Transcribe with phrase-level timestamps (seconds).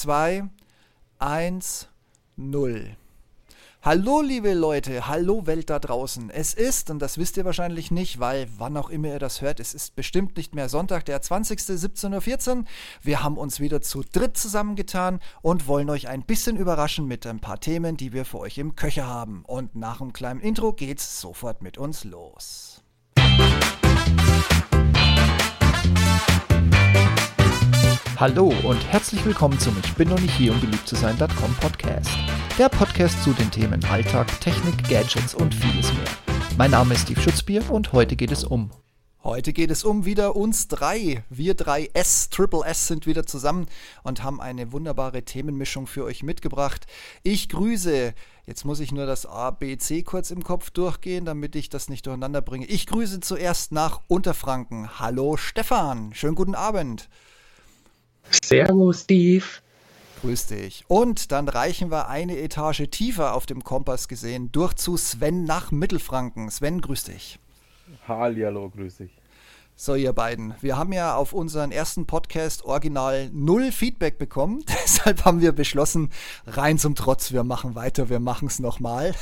[0.00, 0.44] 2,
[1.18, 1.88] 1,
[2.36, 2.96] 0.
[3.82, 6.30] Hallo liebe Leute, hallo Welt da draußen.
[6.30, 9.60] Es ist, und das wisst ihr wahrscheinlich nicht, weil wann auch immer ihr das hört,
[9.60, 11.58] es ist bestimmt nicht mehr Sonntag, der 20.
[11.58, 12.64] 17.14 Uhr.
[13.02, 17.40] Wir haben uns wieder zu dritt zusammengetan und wollen euch ein bisschen überraschen mit ein
[17.40, 19.44] paar Themen, die wir für euch im Köcher haben.
[19.44, 22.82] Und nach einem kleinen Intro geht's sofort mit uns los.
[28.20, 32.10] Hallo und herzlich willkommen zum Ich bin noch nicht hier, um beliebt zu sein.com Podcast.
[32.58, 36.04] Der Podcast zu den Themen Alltag, Technik, Gadgets und vieles mehr.
[36.58, 38.72] Mein Name ist Steve Schutzbier und heute geht es um.
[39.24, 41.24] Heute geht es um wieder uns drei.
[41.30, 43.66] Wir drei S, Triple S sind wieder zusammen
[44.02, 46.86] und haben eine wunderbare Themenmischung für euch mitgebracht.
[47.22, 48.12] Ich grüße,
[48.44, 51.88] jetzt muss ich nur das A, B, C kurz im Kopf durchgehen, damit ich das
[51.88, 52.66] nicht durcheinander bringe.
[52.66, 54.98] Ich grüße zuerst nach Unterfranken.
[55.00, 57.08] Hallo Stefan, schönen guten Abend.
[58.30, 59.44] Servus, Steve.
[60.20, 60.84] Grüß dich.
[60.88, 65.70] Und dann reichen wir eine Etage tiefer auf dem Kompass gesehen durch zu Sven nach
[65.70, 66.50] Mittelfranken.
[66.50, 67.38] Sven, grüß dich.
[68.06, 69.19] Hallihallo, grüß dich.
[69.82, 74.62] So, ihr beiden, wir haben ja auf unseren ersten Podcast original null Feedback bekommen.
[74.84, 76.10] Deshalb haben wir beschlossen,
[76.46, 79.14] rein zum Trotz, wir machen weiter, wir machen es nochmal.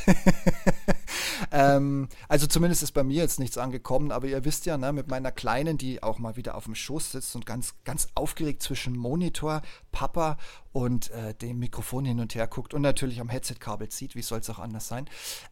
[1.52, 5.06] ähm, also zumindest ist bei mir jetzt nichts angekommen, aber ihr wisst ja, ne, mit
[5.06, 8.96] meiner Kleinen, die auch mal wieder auf dem Schoß sitzt und ganz, ganz aufgeregt zwischen
[8.96, 10.36] Monitor, Papa
[10.72, 14.40] und äh, dem Mikrofon hin und her guckt und natürlich am Headset-Kabel zieht, wie soll
[14.40, 15.08] es auch anders sein.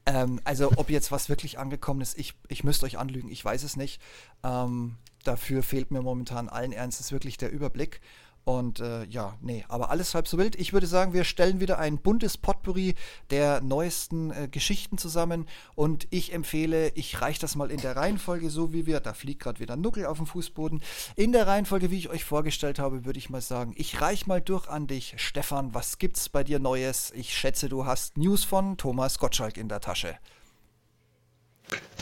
[0.06, 3.62] Ähm, also ob jetzt was wirklich angekommen ist, ich, ich müsste euch anlügen, ich weiß
[3.62, 4.00] es nicht.
[4.42, 8.00] Ähm, dafür fehlt mir momentan allen Ernstes wirklich der Überblick.
[8.48, 10.54] Und äh, ja, nee, aber alles halb so wild.
[10.54, 12.94] Ich würde sagen, wir stellen wieder ein buntes Potpourri
[13.30, 15.48] der neuesten äh, Geschichten zusammen.
[15.74, 19.42] Und ich empfehle, ich reiche das mal in der Reihenfolge so, wie wir, da fliegt
[19.42, 20.80] gerade wieder ein Nuckel auf dem Fußboden.
[21.16, 24.40] In der Reihenfolge, wie ich euch vorgestellt habe, würde ich mal sagen, ich reiche mal
[24.40, 25.14] durch an dich.
[25.16, 27.12] Stefan, was gibt's bei dir Neues?
[27.16, 30.18] Ich schätze, du hast News von Thomas Gottschalk in der Tasche.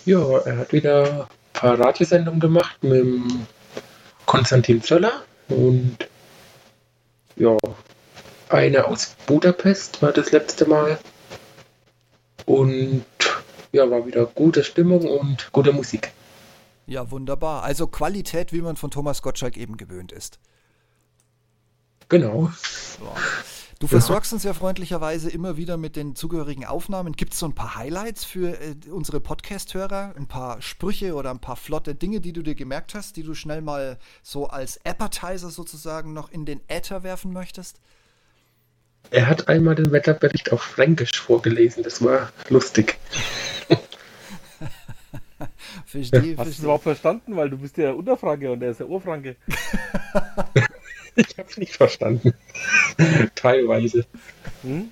[0.05, 3.17] Ja, er hat wieder ein paar Radiosendungen gemacht mit
[4.27, 6.07] Konstantin Zöller und
[7.36, 7.56] ja,
[8.48, 10.98] eine aus Budapest war das letzte Mal.
[12.46, 13.05] Und
[13.72, 16.12] ja, war wieder gute Stimmung und gute Musik.
[16.86, 17.62] Ja, wunderbar.
[17.62, 20.39] Also Qualität, wie man von Thomas Gottschalk eben gewöhnt ist.
[22.08, 22.50] Genau.
[23.00, 23.20] Ja.
[23.84, 27.12] Du versorgst uns ja freundlicherweise immer wieder mit den zugehörigen Aufnahmen.
[27.12, 30.14] Gibt es so ein paar Highlights für äh, unsere Podcast-Hörer?
[30.17, 33.34] Ein paar Sprüche oder ein paar flotte Dinge, die du dir gemerkt hast, die du
[33.34, 37.78] schnell mal so als Appetizer sozusagen noch in den Äther werfen möchtest?
[39.11, 41.83] Er hat einmal den Wetterbericht auf Fränkisch vorgelesen.
[41.83, 42.96] Das war lustig.
[45.84, 47.36] verstehe, Hast du es überhaupt verstanden?
[47.36, 49.36] Weil du bist ja Unterfranke und er ist ja Urfranke.
[51.17, 52.35] ich habe es nicht verstanden.
[53.35, 54.05] Teilweise.
[54.63, 54.91] Hm?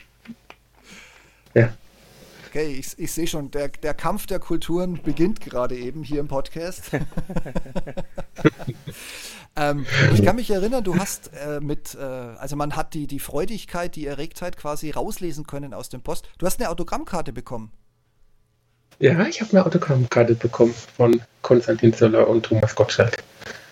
[1.54, 1.74] Ja.
[2.48, 6.28] Okay, ich, ich sehe schon, der, der Kampf der Kulturen beginnt gerade eben hier im
[6.28, 6.90] Podcast.
[9.56, 13.20] ähm, ich kann mich erinnern, du hast äh, mit, äh, also man hat die, die
[13.20, 16.28] Freudigkeit, die Erregtheit quasi rauslesen können aus dem Post.
[16.36, 17.72] Du hast eine Autogrammkarte bekommen.
[18.98, 23.22] Ja, ich habe eine Autogrammkarte bekommen von Konstantin Zöller und Thomas Gottschalk.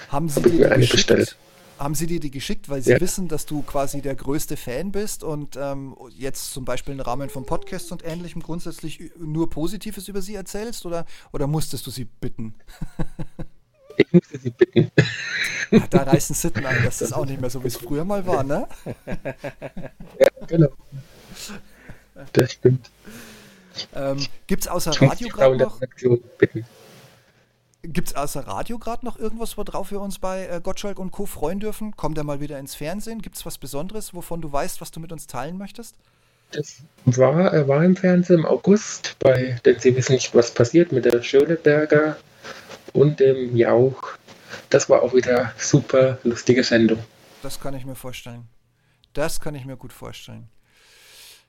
[0.08, 1.36] Haben Sie hab mir eine bestellt?
[1.80, 3.00] Haben sie dir die geschickt, weil sie ja.
[3.00, 7.30] wissen, dass du quasi der größte Fan bist und ähm, jetzt zum Beispiel im Rahmen
[7.30, 12.04] von Podcasts und ähnlichem grundsätzlich nur Positives über sie erzählst oder, oder musstest du sie
[12.04, 12.54] bitten?
[13.96, 14.90] Ich musste sie bitten.
[15.70, 18.26] Ja, da reißen Sitten ein, dass das auch nicht mehr so, wie es früher mal
[18.26, 18.66] war, ne?
[19.04, 20.70] Ja, genau.
[22.32, 22.90] Das stimmt.
[23.94, 24.16] Ähm,
[24.46, 25.78] Gibt es außer Radio gerade noch...
[26.38, 26.64] Bitten.
[27.82, 31.24] Gibt es außer Radio gerade noch irgendwas, worauf wir uns bei äh, Gottschalk und Co.
[31.24, 31.96] freuen dürfen?
[31.96, 33.22] Kommt er mal wieder ins Fernsehen?
[33.22, 35.96] Gibt es was Besonderes, wovon du weißt, was du mit uns teilen möchtest?
[36.52, 40.92] Das war, er war im Fernsehen im August, bei denn Sie wissen nicht, was passiert
[40.92, 42.18] mit der Schöneberger
[42.92, 44.02] und dem Jauch.
[44.68, 46.98] Das war auch wieder super lustige Sendung.
[47.42, 48.48] Das kann ich mir vorstellen.
[49.12, 50.48] Das kann ich mir gut vorstellen.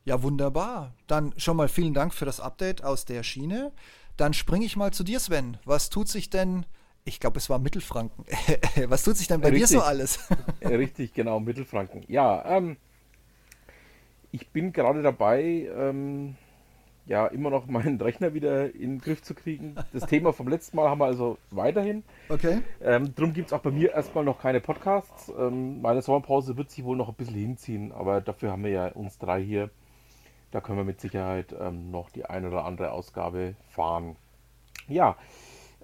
[0.05, 0.93] Ja, wunderbar.
[1.07, 3.71] Dann schon mal vielen Dank für das Update aus der Schiene.
[4.21, 5.57] Dann springe ich mal zu dir, Sven.
[5.65, 6.67] Was tut sich denn,
[7.05, 8.23] ich glaube, es war Mittelfranken.
[8.85, 9.69] Was tut sich denn bei Richtig.
[9.69, 10.29] dir so alles?
[10.63, 12.03] Richtig, genau, Mittelfranken.
[12.07, 12.77] Ja, ähm,
[14.31, 16.35] ich bin gerade dabei, ähm,
[17.07, 19.73] ja, immer noch meinen Rechner wieder in den Griff zu kriegen.
[19.91, 22.03] Das Thema vom letzten Mal haben wir also weiterhin.
[22.29, 22.61] Okay.
[22.79, 25.31] Ähm, drum gibt es auch bei mir erstmal noch keine Podcasts.
[25.35, 28.87] Ähm, meine Sommerpause wird sich wohl noch ein bisschen hinziehen, aber dafür haben wir ja
[28.89, 29.71] uns drei hier
[30.51, 34.15] da können wir mit Sicherheit ähm, noch die eine oder andere Ausgabe fahren.
[34.87, 35.17] Ja,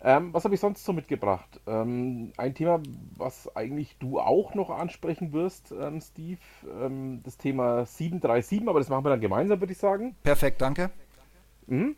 [0.01, 1.59] Ähm, was habe ich sonst so mitgebracht?
[1.65, 2.81] Ähm, ein Thema,
[3.15, 6.39] was eigentlich du auch noch ansprechen wirst, ähm, Steve,
[6.79, 10.15] ähm, das Thema 737, aber das machen wir dann gemeinsam, würde ich sagen.
[10.21, 10.91] Perfekt, danke.
[11.65, 11.95] Mhm.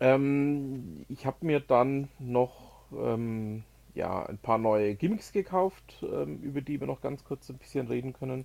[0.00, 3.62] Ähm, ich habe mir dann noch ähm,
[3.94, 8.12] ja, ein paar neue Gimmicks gekauft, über die wir noch ganz kurz ein bisschen reden
[8.12, 8.44] können.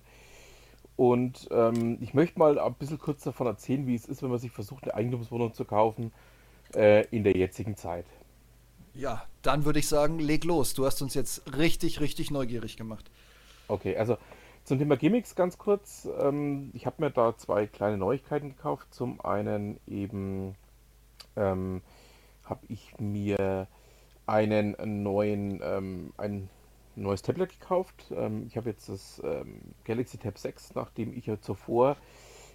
[0.96, 1.48] Und
[2.00, 4.84] ich möchte mal ein bisschen kurz davon erzählen, wie es ist, wenn man sich versucht,
[4.84, 6.12] eine Eigentumswohnung zu kaufen
[6.74, 8.06] äh, in der jetzigen Zeit.
[8.94, 10.74] Ja, dann würde ich sagen, leg los.
[10.74, 13.10] Du hast uns jetzt richtig, richtig neugierig gemacht.
[13.68, 14.18] Okay, also
[14.64, 16.06] zum Thema Gimmicks ganz kurz.
[16.20, 18.86] Ähm, ich habe mir da zwei kleine Neuigkeiten gekauft.
[18.90, 20.54] Zum einen eben
[21.36, 21.80] ähm,
[22.44, 23.66] habe ich mir
[24.26, 26.12] einen neuen, ähm,
[26.96, 28.12] ein neues Tablet gekauft.
[28.14, 31.96] Ähm, ich habe jetzt das ähm, Galaxy Tab 6, nachdem ich ja zuvor,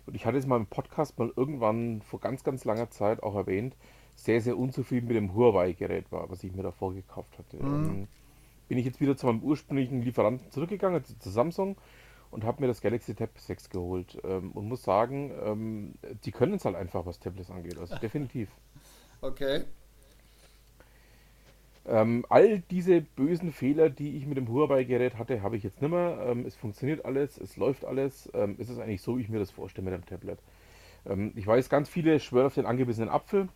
[0.05, 3.35] und ich hatte es mal im Podcast mal irgendwann vor ganz, ganz langer Zeit auch
[3.35, 3.75] erwähnt,
[4.15, 7.57] sehr, sehr unzufrieden mit dem Huawei-Gerät war, was ich mir davor gekauft hatte.
[7.57, 7.89] Mhm.
[7.89, 8.07] Ähm,
[8.67, 11.77] bin ich jetzt wieder zu meinem ursprünglichen Lieferanten zurückgegangen, also zu Samsung,
[12.31, 14.17] und habe mir das Galaxy Tab 6 geholt.
[14.23, 15.93] Ähm, und muss sagen, ähm,
[16.25, 17.77] die können es halt einfach, was Tablets angeht.
[17.77, 18.49] Also definitiv.
[19.21, 19.63] Okay.
[21.87, 25.91] Ähm, all diese bösen Fehler, die ich mit dem Huawei-Gerät hatte, habe ich jetzt nicht
[25.91, 26.19] mehr.
[26.27, 28.29] Ähm, es funktioniert alles, es läuft alles.
[28.33, 30.39] Ähm, es ist eigentlich so, wie ich mir das vorstelle mit dem Tablet.
[31.05, 33.47] Ähm, ich weiß, ganz viele schwören auf den angebissenen Apfel.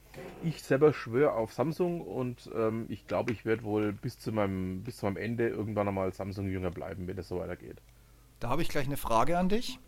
[0.44, 4.84] Ich selber schwöre auf Samsung und ähm, ich glaube, ich werde wohl bis zu, meinem,
[4.84, 7.82] bis zu meinem Ende irgendwann einmal Samsung-Jünger bleiben, wenn es so weitergeht.
[8.40, 9.80] Da habe ich gleich eine Frage an dich.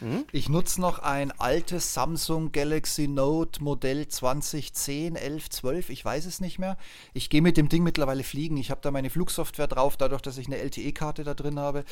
[0.00, 0.24] Mhm.
[0.32, 6.40] Ich nutze noch ein altes Samsung Galaxy Note Modell 2010, 11, 12, ich weiß es
[6.40, 6.76] nicht mehr.
[7.12, 8.56] Ich gehe mit dem Ding mittlerweile fliegen.
[8.56, 11.84] Ich habe da meine Flugsoftware drauf, dadurch, dass ich eine LTE-Karte da drin habe.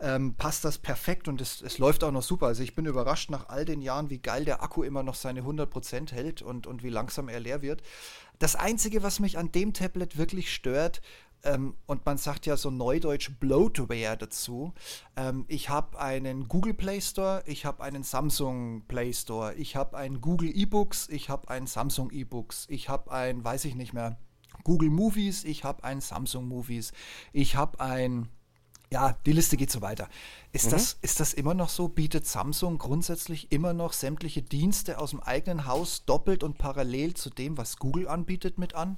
[0.00, 2.46] Ähm, passt das perfekt und es, es läuft auch noch super.
[2.46, 5.42] Also ich bin überrascht nach all den Jahren, wie geil der Akku immer noch seine
[5.42, 7.82] 100% hält und, und wie langsam er leer wird.
[8.38, 11.00] Das Einzige, was mich an dem Tablet wirklich stört,
[11.42, 14.72] ähm, und man sagt ja so neudeutsch Bloatware dazu.
[15.16, 19.96] Ähm, ich habe einen Google Play Store, ich habe einen Samsung Play Store, ich habe
[19.96, 24.18] einen Google E-Books, ich habe einen Samsung E-Books, ich habe ein, weiß ich nicht mehr,
[24.64, 26.92] Google Movies, ich habe ein Samsung Movies,
[27.32, 28.28] ich habe ein
[28.92, 30.08] ja, die Liste geht so weiter.
[30.52, 30.70] Ist, mhm.
[30.70, 31.88] das, ist das immer noch so?
[31.88, 37.30] Bietet Samsung grundsätzlich immer noch sämtliche Dienste aus dem eigenen Haus doppelt und parallel zu
[37.30, 38.96] dem, was Google anbietet, mit an?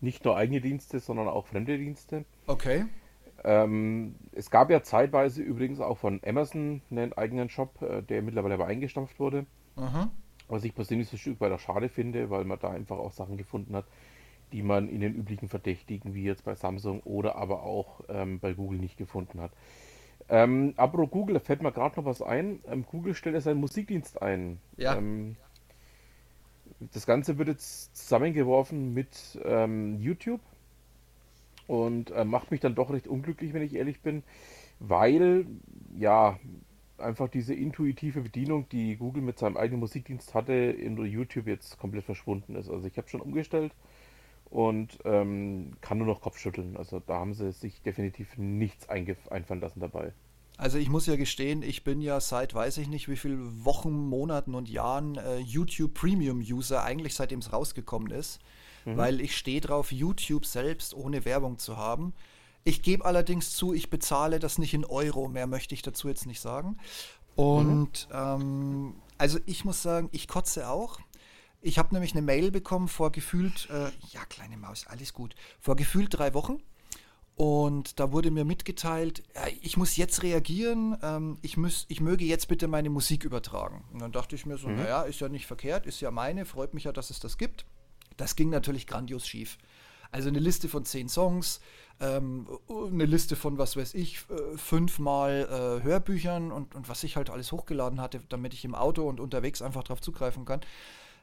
[0.00, 2.24] Nicht nur eigene Dienste, sondern auch fremde Dienste.
[2.46, 2.86] Okay.
[3.44, 8.54] Ähm, es gab ja zeitweise übrigens auch von Amazon einen eigenen Shop, äh, der mittlerweile
[8.54, 9.46] aber eingestampft wurde.
[9.76, 10.10] Mhm.
[10.48, 13.36] Was ich persönlich so ein Stück weiter schade finde, weil man da einfach auch Sachen
[13.36, 13.84] gefunden hat,
[14.52, 18.54] die man in den üblichen Verdächtigen, wie jetzt bei Samsung oder aber auch ähm, bei
[18.54, 19.52] Google nicht gefunden hat.
[20.30, 22.60] Ähm, aber Google, da fällt mir gerade noch was ein.
[22.70, 24.58] Ähm, Google stellt ja seinen Musikdienst ein.
[24.76, 24.96] Ja.
[24.96, 25.36] Ähm,
[26.80, 30.40] das Ganze wird jetzt zusammengeworfen mit ähm, YouTube
[31.66, 34.22] und äh, macht mich dann doch recht unglücklich, wenn ich ehrlich bin,
[34.80, 35.46] weil
[35.96, 36.38] ja
[36.98, 42.04] einfach diese intuitive Bedienung, die Google mit seinem eigenen Musikdienst hatte, in YouTube jetzt komplett
[42.04, 42.68] verschwunden ist.
[42.68, 43.72] Also ich habe schon umgestellt
[44.50, 46.76] und ähm, kann nur noch Kopfschütteln.
[46.76, 50.12] Also da haben sie sich definitiv nichts einfallen lassen dabei.
[50.58, 54.08] Also ich muss ja gestehen, ich bin ja seit weiß ich nicht wie viel Wochen,
[54.08, 58.40] Monaten und Jahren äh, YouTube Premium User, eigentlich seitdem es rausgekommen ist,
[58.84, 58.96] mhm.
[58.96, 62.12] weil ich stehe drauf, YouTube selbst ohne Werbung zu haben.
[62.64, 66.26] Ich gebe allerdings zu, ich bezahle das nicht in Euro, mehr möchte ich dazu jetzt
[66.26, 66.76] nicht sagen.
[67.36, 68.14] Und mhm.
[68.14, 70.98] ähm, also ich muss sagen, ich kotze auch.
[71.60, 75.76] Ich habe nämlich eine Mail bekommen vor gefühlt, äh, ja kleine Maus, alles gut, vor
[75.76, 76.60] gefühlt drei Wochen
[77.38, 79.22] und da wurde mir mitgeteilt,
[79.62, 83.84] ich muss jetzt reagieren, ähm, ich, müß, ich möge jetzt bitte meine Musik übertragen.
[83.92, 84.78] Und dann dachte ich mir so, mhm.
[84.78, 87.64] naja, ist ja nicht verkehrt, ist ja meine, freut mich ja, dass es das gibt.
[88.16, 89.56] Das ging natürlich grandios schief.
[90.10, 91.60] Also eine Liste von zehn Songs,
[92.00, 97.14] ähm, eine Liste von, was weiß ich, äh, fünfmal äh, Hörbüchern und, und was ich
[97.14, 100.62] halt alles hochgeladen hatte, damit ich im Auto und unterwegs einfach drauf zugreifen kann.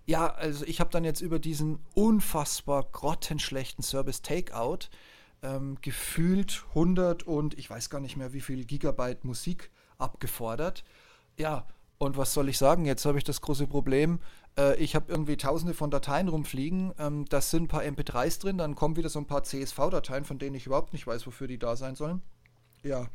[0.05, 4.87] Ja, also ich habe dann jetzt über diesen unfassbar grottenschlechten Service Takeout
[5.45, 10.83] ähm, gefühlt 100 und ich weiß gar nicht mehr wie viel Gigabyte Musik abgefordert.
[11.37, 12.85] Ja, und was soll ich sagen?
[12.85, 14.19] Jetzt habe ich das große Problem.
[14.57, 16.93] Äh, ich habe irgendwie tausende von Dateien rumfliegen.
[16.97, 20.39] Ähm, das sind ein paar MP3s drin, dann kommen wieder so ein paar CSV-Dateien, von
[20.39, 22.21] denen ich überhaupt nicht weiß, wofür die da sein sollen.
[22.83, 23.07] Ja,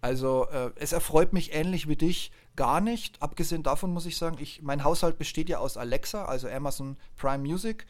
[0.00, 3.20] also äh, es erfreut mich ähnlich wie dich gar nicht.
[3.20, 7.42] Abgesehen davon muss ich sagen, ich, mein Haushalt besteht ja aus Alexa, also Amazon Prime
[7.42, 7.86] Music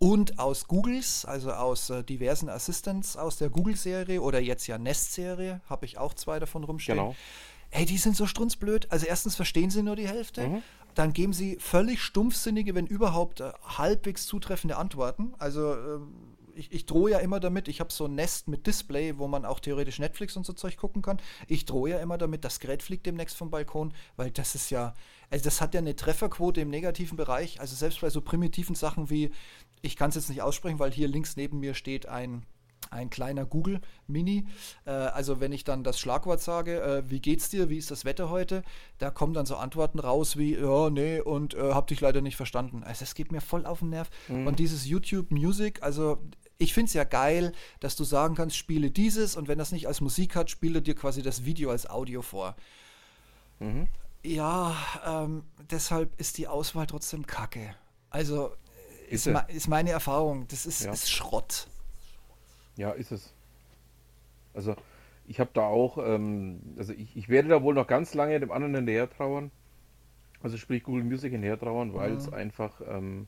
[0.00, 5.60] und aus Googles, also aus äh, diversen Assistants aus der Google-Serie oder jetzt ja Nest-Serie,
[5.68, 6.96] habe ich auch zwei davon rumstehen.
[6.96, 7.14] Genau.
[7.68, 8.90] Hey, die sind so strunzblöd.
[8.90, 10.62] Also erstens verstehen sie nur die Hälfte, mhm.
[10.94, 15.34] dann geben sie völlig stumpfsinnige, wenn überhaupt äh, halbwegs zutreffende Antworten.
[15.38, 15.98] Also äh,
[16.54, 19.44] ich, ich drohe ja immer damit, ich habe so ein Nest mit Display, wo man
[19.44, 21.20] auch theoretisch Netflix und so Zeug gucken kann.
[21.46, 24.94] Ich drohe ja immer damit, das Gerät fliegt demnächst vom Balkon, weil das ist ja,
[25.30, 27.60] also das hat ja eine Trefferquote im negativen Bereich.
[27.60, 29.30] Also selbst bei so primitiven Sachen wie,
[29.82, 32.44] ich kann es jetzt nicht aussprechen, weil hier links neben mir steht ein
[32.90, 34.46] ein kleiner Google Mini.
[34.84, 38.04] Äh, also wenn ich dann das Schlagwort sage, äh, wie geht's dir, wie ist das
[38.04, 38.62] Wetter heute,
[38.98, 42.36] da kommen dann so Antworten raus wie, ja, nee, und äh, hab dich leider nicht
[42.36, 42.82] verstanden.
[42.84, 44.10] Also es geht mir voll auf den Nerv.
[44.28, 44.46] Mhm.
[44.46, 46.18] Und dieses YouTube Music, also
[46.58, 49.88] ich finde es ja geil, dass du sagen kannst, spiele dieses und wenn das nicht
[49.88, 52.54] als Musik hat, spiele dir quasi das Video als Audio vor.
[53.60, 53.88] Mhm.
[54.22, 57.74] Ja, ähm, deshalb ist die Auswahl trotzdem kacke.
[58.10, 58.52] Also
[59.08, 60.92] ist, ist, ist meine Erfahrung, das ist, ja.
[60.92, 61.66] ist Schrott.
[62.80, 63.34] Ja, ist es.
[64.54, 64.74] Also
[65.26, 68.50] ich habe da auch, ähm, also ich, ich werde da wohl noch ganz lange dem
[68.50, 69.50] anderen hinterher trauern.
[70.42, 72.34] Also sprich Google Music hinterher trauern, weil es mhm.
[72.34, 73.26] einfach, ähm,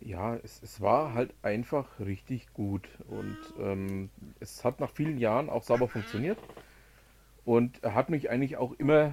[0.00, 2.88] ja, es, es war halt einfach richtig gut.
[3.08, 4.08] Und ähm,
[4.40, 6.38] es hat nach vielen Jahren auch sauber funktioniert.
[7.44, 9.12] Und er hat mich eigentlich auch immer,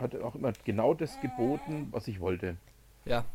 [0.00, 2.56] hat auch immer genau das geboten, was ich wollte.
[3.04, 3.26] Ja.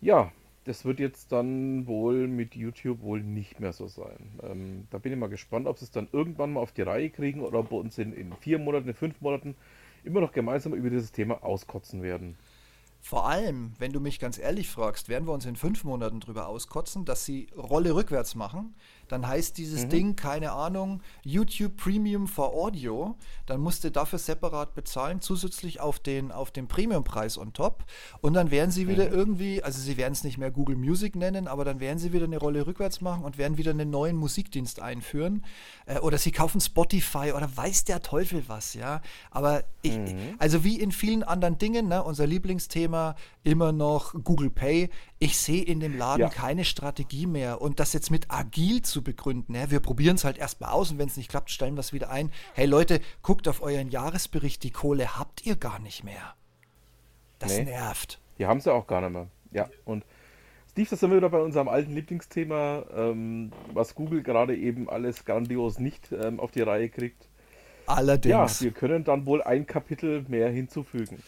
[0.00, 0.30] Ja,
[0.66, 4.40] das wird jetzt dann wohl mit YouTube wohl nicht mehr so sein.
[4.42, 7.08] Ähm, da bin ich mal gespannt, ob sie es dann irgendwann mal auf die Reihe
[7.08, 9.54] kriegen oder ob wir uns in, in vier Monaten, in fünf Monaten
[10.02, 12.36] immer noch gemeinsam über dieses Thema auskotzen werden.
[13.00, 16.48] Vor allem, wenn du mich ganz ehrlich fragst, werden wir uns in fünf Monaten drüber
[16.48, 18.74] auskotzen, dass sie Rolle rückwärts machen
[19.08, 19.90] dann heißt dieses mhm.
[19.90, 25.98] Ding, keine Ahnung, YouTube Premium for Audio, dann musst du dafür separat bezahlen, zusätzlich auf
[25.98, 27.84] den, auf den Premium-Preis on top.
[28.20, 29.14] Und dann werden sie wieder mhm.
[29.14, 32.24] irgendwie, also sie werden es nicht mehr Google Music nennen, aber dann werden sie wieder
[32.24, 35.44] eine Rolle rückwärts machen und werden wieder einen neuen Musikdienst einführen.
[35.86, 39.00] Äh, oder sie kaufen Spotify oder weiß der Teufel was, ja.
[39.30, 40.34] Aber ich, mhm.
[40.38, 43.14] also wie in vielen anderen Dingen, ne, unser Lieblingsthema
[43.46, 44.90] immer noch Google Pay.
[45.18, 46.28] Ich sehe in dem Laden ja.
[46.28, 47.62] keine Strategie mehr.
[47.62, 50.98] Und das jetzt mit agil zu begründen, ja, wir probieren es halt erstmal aus und
[50.98, 52.30] wenn es nicht klappt, stellen wir es wieder ein.
[52.54, 56.34] Hey Leute, guckt auf euren Jahresbericht, die Kohle habt ihr gar nicht mehr.
[57.38, 58.20] Das nee, nervt.
[58.38, 59.28] Die haben sie auch gar nicht mehr.
[59.52, 60.04] Ja, und
[60.70, 65.24] Steve, das sind wir wieder bei unserem alten Lieblingsthema, ähm, was Google gerade eben alles
[65.24, 67.28] grandios nicht ähm, auf die Reihe kriegt.
[67.86, 68.60] Allerdings.
[68.60, 71.22] Ja, wir können dann wohl ein Kapitel mehr hinzufügen.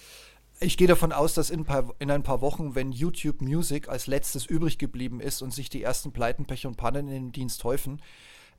[0.60, 4.08] Ich gehe davon aus, dass in, paar, in, ein paar Wochen, wenn YouTube Music als
[4.08, 7.62] letztes übrig geblieben ist und sich die ersten Pleiten, Pech und Pannen in den Dienst
[7.62, 8.02] häufen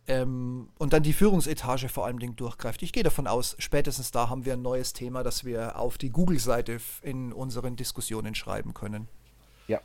[0.08, 2.82] ähm, und dann die Führungsetage vor allem durchgreift.
[2.84, 6.10] Ich gehe davon aus, spätestens da haben wir ein neues Thema, das wir auf die
[6.10, 9.10] Google-Seite in unseren Diskussionen schreiben können.
[9.68, 9.82] Ja,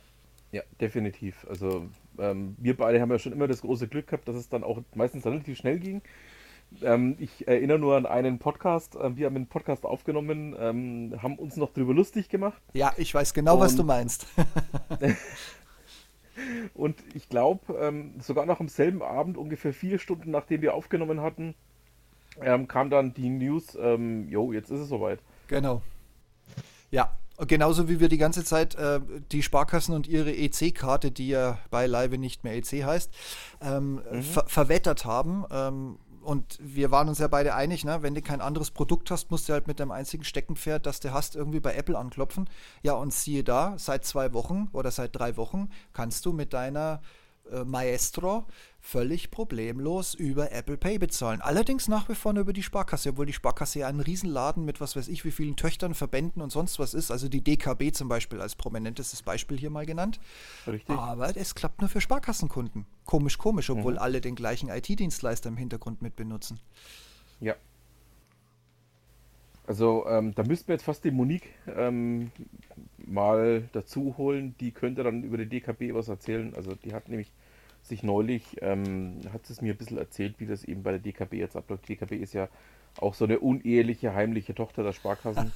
[0.53, 1.45] ja, definitiv.
[1.49, 4.63] Also ähm, wir beide haben ja schon immer das große Glück gehabt, dass es dann
[4.63, 6.01] auch meistens relativ schnell ging.
[6.81, 8.97] Ähm, ich erinnere nur an einen Podcast.
[9.01, 12.61] Ähm, wir haben einen Podcast aufgenommen, ähm, haben uns noch drüber lustig gemacht.
[12.73, 14.27] Ja, ich weiß genau, und, was du meinst.
[16.73, 21.21] und ich glaube, ähm, sogar noch am selben Abend, ungefähr vier Stunden nachdem wir aufgenommen
[21.21, 21.55] hatten,
[22.41, 25.19] ähm, kam dann die News, ähm, jo, jetzt ist es soweit.
[25.47, 25.81] Genau.
[26.91, 29.01] Ja, Genauso wie wir die ganze Zeit äh,
[29.33, 33.11] die Sparkassen und ihre EC-Karte, die ja beileibe nicht mehr EC heißt,
[33.61, 34.21] ähm, mhm.
[34.21, 35.43] ver verwettert haben.
[35.51, 38.01] Ähm, und wir waren uns ja beide einig, ne?
[38.01, 41.13] wenn du kein anderes Produkt hast, musst du halt mit dem einzigen Steckenpferd, das du
[41.13, 42.49] hast, irgendwie bei Apple anklopfen.
[42.83, 47.01] Ja, und siehe da, seit zwei Wochen oder seit drei Wochen kannst du mit deiner
[47.65, 48.45] Maestro
[48.85, 51.41] völlig problemlos über Apple Pay bezahlen.
[51.41, 54.79] Allerdings nach wie vor nur über die Sparkasse, obwohl die Sparkasse ja ein Riesenladen mit
[54.79, 57.09] was weiß ich wie vielen Töchtern, Verbänden und sonst was ist.
[57.09, 60.19] Also die DKB zum Beispiel als prominentestes Beispiel hier mal genannt.
[60.67, 60.95] Richtig.
[60.95, 62.85] Aber es klappt nur für Sparkassenkunden.
[63.05, 63.99] Komisch, komisch, obwohl mhm.
[63.99, 66.59] alle den gleichen IT-Dienstleister im Hintergrund mit benutzen.
[67.39, 67.55] Ja.
[69.67, 72.31] Also ähm, da müssten wir jetzt fast die Monique ähm,
[73.07, 74.55] mal dazu holen.
[74.59, 76.53] Die könnte dann über die DKB was erzählen.
[76.55, 77.31] Also die hat nämlich
[77.81, 81.33] sich neulich, ähm, hat es mir ein bisschen erzählt, wie das eben bei der DKB
[81.33, 81.87] jetzt abläuft.
[81.87, 82.49] Die DKB ist ja
[82.97, 85.51] auch so eine uneheliche, heimliche Tochter der Sparkassen.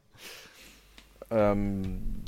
[1.30, 2.22] ähm,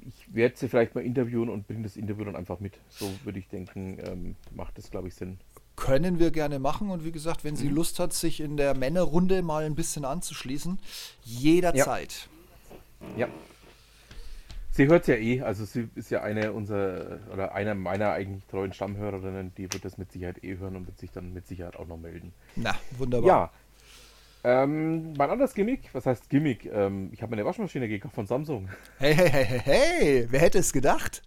[0.00, 2.74] ich werde sie vielleicht mal interviewen und bringe das Interview dann einfach mit.
[2.88, 5.38] So würde ich denken, ähm, macht das, glaube ich, Sinn.
[5.76, 7.74] Können wir gerne machen und wie gesagt, wenn sie mhm.
[7.74, 10.78] Lust hat, sich in der Männerrunde mal ein bisschen anzuschließen,
[11.22, 12.12] jederzeit.
[12.12, 12.33] Ja.
[13.16, 13.28] Ja.
[14.70, 18.44] Sie hört es ja eh, also sie ist ja eine unserer oder einer meiner eigentlich
[18.46, 21.76] treuen Stammhörerinnen, die wird das mit Sicherheit eh hören und wird sich dann mit Sicherheit
[21.76, 22.32] auch noch melden.
[22.56, 23.28] Na, wunderbar.
[23.28, 23.50] Ja.
[24.46, 26.66] Ähm, mein anderes Gimmick, was heißt Gimmick?
[26.66, 28.68] Ähm, ich habe mir eine Waschmaschine gekauft von Samsung.
[28.98, 31.22] Hey, hey, hey, hey, wer hätte es gedacht?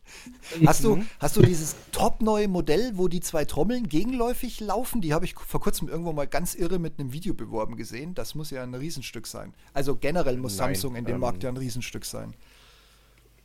[0.64, 1.08] Hast du, mhm.
[1.20, 5.02] hast du dieses top neue Modell, wo die zwei Trommeln gegenläufig laufen?
[5.02, 8.14] Die habe ich vor kurzem irgendwo mal ganz irre mit einem Video beworben gesehen.
[8.14, 9.56] Das muss ja ein Riesenstück sein.
[9.74, 12.36] Also generell muss Nein, Samsung in dem ähm, Markt ja ein Riesenstück sein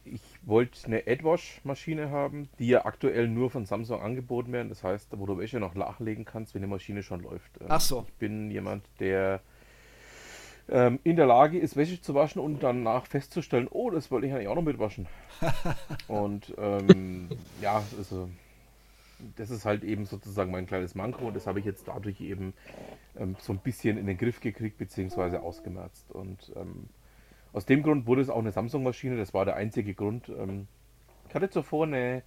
[0.04, 4.68] ich wollte eine AdWash-Maschine haben, die ja aktuell nur von Samsung angeboten werden.
[4.68, 7.60] Das heißt, wo du Wäsche noch nachlegen kannst, wenn die Maschine schon läuft.
[7.60, 8.04] Ähm, Ach so.
[8.08, 9.40] Ich bin jemand, der
[10.68, 14.32] ähm, in der Lage ist, Wäsche zu waschen und danach festzustellen, oh, das wollte ich
[14.32, 15.06] eigentlich auch noch mitwaschen.
[16.08, 17.28] und ähm,
[17.60, 18.28] ja, also
[19.36, 22.54] das ist halt eben sozusagen mein kleines Manko und das habe ich jetzt dadurch eben
[23.16, 25.38] ähm, so ein bisschen in den Griff gekriegt bzw.
[25.38, 26.10] ausgemerzt.
[26.10, 26.88] Und ähm,
[27.52, 30.28] aus dem Grund wurde es auch eine Samsung-Maschine, das war der einzige Grund.
[30.28, 30.66] Ähm,
[31.28, 32.22] ich hatte zuvor eine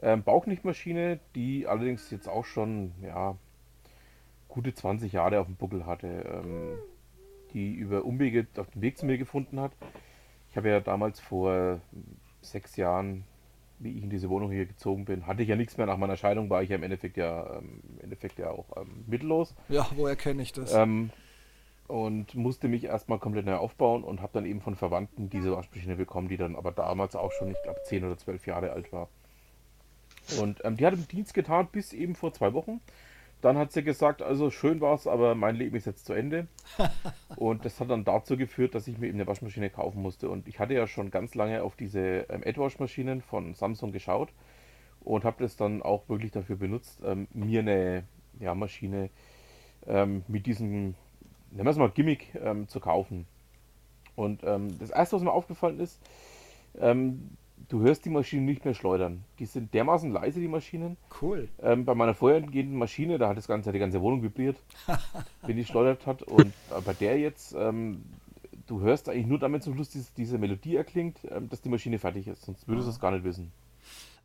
[0.00, 3.36] ähm, Bauchnichtmaschine, die allerdings jetzt auch schon ja,
[4.48, 6.78] gute 20 Jahre auf dem Buckel hatte, ähm,
[7.52, 9.72] die über Umwege auf den Weg zu mir gefunden hat.
[10.50, 11.80] Ich habe ja damals vor
[12.40, 13.24] sechs Jahren
[13.78, 15.86] wie ich in diese Wohnung hier gezogen bin, hatte ich ja nichts mehr.
[15.86, 19.04] Nach meiner Scheidung war ich ja im Endeffekt ja, ähm, im Endeffekt ja auch ähm,
[19.06, 19.54] mittellos.
[19.68, 20.74] Ja, woher kenne ich das?
[20.74, 21.10] Ähm,
[21.86, 25.96] und musste mich erstmal komplett neu aufbauen und habe dann eben von Verwandten diese Waschmaschine
[25.96, 29.08] bekommen, die dann aber damals auch schon, ich glaube, 10 oder 12 Jahre alt war.
[30.40, 32.80] Und ähm, die hat im Dienst getan bis eben vor zwei Wochen.
[33.40, 36.48] Dann hat sie gesagt, also schön war es, aber mein Leben ist jetzt zu Ende.
[37.36, 40.28] und das hat dann dazu geführt, dass ich mir eben eine Waschmaschine kaufen musste.
[40.28, 44.30] Und ich hatte ja schon ganz lange auf diese ähm, AdWash-Maschinen von Samsung geschaut
[45.00, 48.04] und habe das dann auch wirklich dafür benutzt, ähm, mir eine
[48.40, 49.10] ja, Maschine
[49.86, 50.94] ähm, mit diesem,
[51.50, 53.26] nennen wir es mal Gimmick, ähm, zu kaufen.
[54.16, 56.00] Und ähm, das erste, was mir aufgefallen ist,
[56.80, 57.36] ähm,
[57.68, 59.24] du hörst die Maschinen nicht mehr schleudern.
[59.38, 60.96] Die sind dermaßen leise, die Maschinen.
[61.20, 61.48] Cool.
[61.62, 64.56] Ähm, bei meiner vorhergehenden Maschine, da hat das Ganze, die ganze Wohnung vibriert,
[65.42, 66.22] wenn die schleudert hat.
[66.22, 66.52] Und
[66.84, 68.04] bei der jetzt, ähm,
[68.66, 71.98] du hörst eigentlich nur damit zum Schluss, dass diese Melodie erklingt, ähm, dass die Maschine
[71.98, 72.42] fertig ist.
[72.42, 73.52] Sonst würdest du es gar nicht wissen.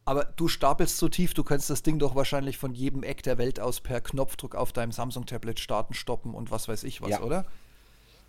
[0.05, 3.38] Aber du stapelst so tief, du kannst das Ding doch wahrscheinlich von jedem Eck der
[3.38, 7.21] Welt aus per Knopfdruck auf deinem Samsung-Tablet starten, stoppen und was weiß ich was, Ja.
[7.21, 7.45] oder?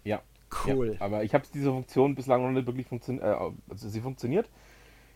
[0.04, 0.22] Ja.
[0.66, 0.94] Cool.
[0.94, 3.24] Ja, aber ich habe diese Funktion bislang noch nicht wirklich funktioniert.
[3.24, 4.48] Äh, also sie funktioniert.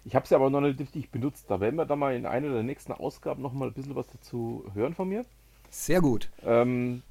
[0.05, 1.47] Ich habe sie aber noch nicht richtig benutzt.
[1.49, 4.07] Da werden wir dann mal in einer der nächsten Ausgaben noch mal ein bisschen was
[4.09, 5.25] dazu hören von mir.
[5.71, 6.31] Sehr gut.
[6.45, 7.03] Ähm,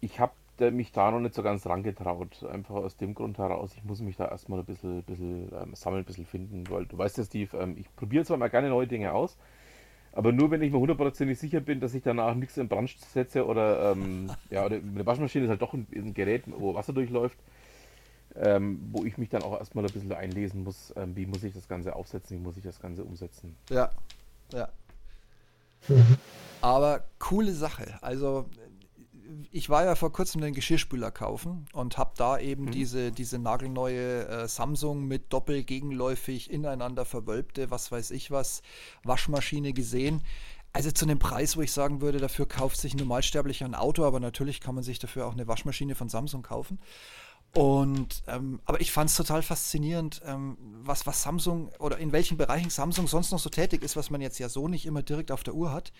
[0.00, 0.32] ich habe
[0.70, 2.44] mich da noch nicht so ganz rangetraut.
[2.44, 6.02] Einfach aus dem Grund heraus, ich muss mich da erstmal ein bisschen, bisschen ähm, sammeln,
[6.02, 6.64] ein bisschen finden.
[6.68, 9.38] Weil du weißt ja, Steve, ähm, ich probiere zwar mal gerne neue Dinge aus,
[10.12, 13.46] aber nur wenn ich mir hundertprozentig sicher bin, dass ich danach nichts in Brand setze
[13.46, 17.38] oder, ähm, ja, oder eine Waschmaschine ist halt doch ein, ein Gerät, wo Wasser durchläuft,
[18.36, 21.54] ähm, wo ich mich dann auch erstmal ein bisschen einlesen muss, ähm, wie muss ich
[21.54, 23.56] das Ganze aufsetzen, wie muss ich das Ganze umsetzen.
[23.70, 23.90] Ja,
[24.52, 24.68] ja.
[26.60, 27.98] Aber coole Sache.
[28.02, 28.46] Also
[29.52, 34.26] ich war ja vor kurzem den Geschirrspüler kaufen und habe da eben diese, diese nagelneue
[34.26, 38.62] äh, Samsung mit doppelgegenläufig ineinander verwölbte, was weiß ich was,
[39.04, 40.22] Waschmaschine gesehen.
[40.72, 44.04] Also zu einem Preis, wo ich sagen würde, dafür kauft sich ein Normalsterblicher ein Auto,
[44.04, 46.78] aber natürlich kann man sich dafür auch eine Waschmaschine von Samsung kaufen.
[47.52, 52.36] Und ähm, aber ich fand es total faszinierend, ähm, was, was Samsung oder in welchen
[52.36, 55.32] Bereichen Samsung sonst noch so tätig ist, was man jetzt ja so nicht immer direkt
[55.32, 55.92] auf der Uhr hat.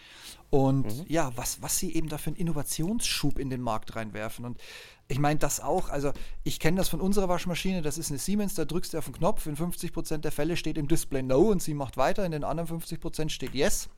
[0.51, 4.45] Und ja, was, was sie eben da für einen Innovationsschub in den Markt reinwerfen.
[4.45, 4.61] Und
[5.09, 6.13] ich meine das auch, also
[6.45, 9.15] ich kenne das von unserer Waschmaschine, das ist eine Siemens, da drückst du auf den
[9.15, 12.45] Knopf, in 50% der Fälle steht im Display No und sie macht weiter, in den
[12.45, 13.89] anderen 50% steht Yes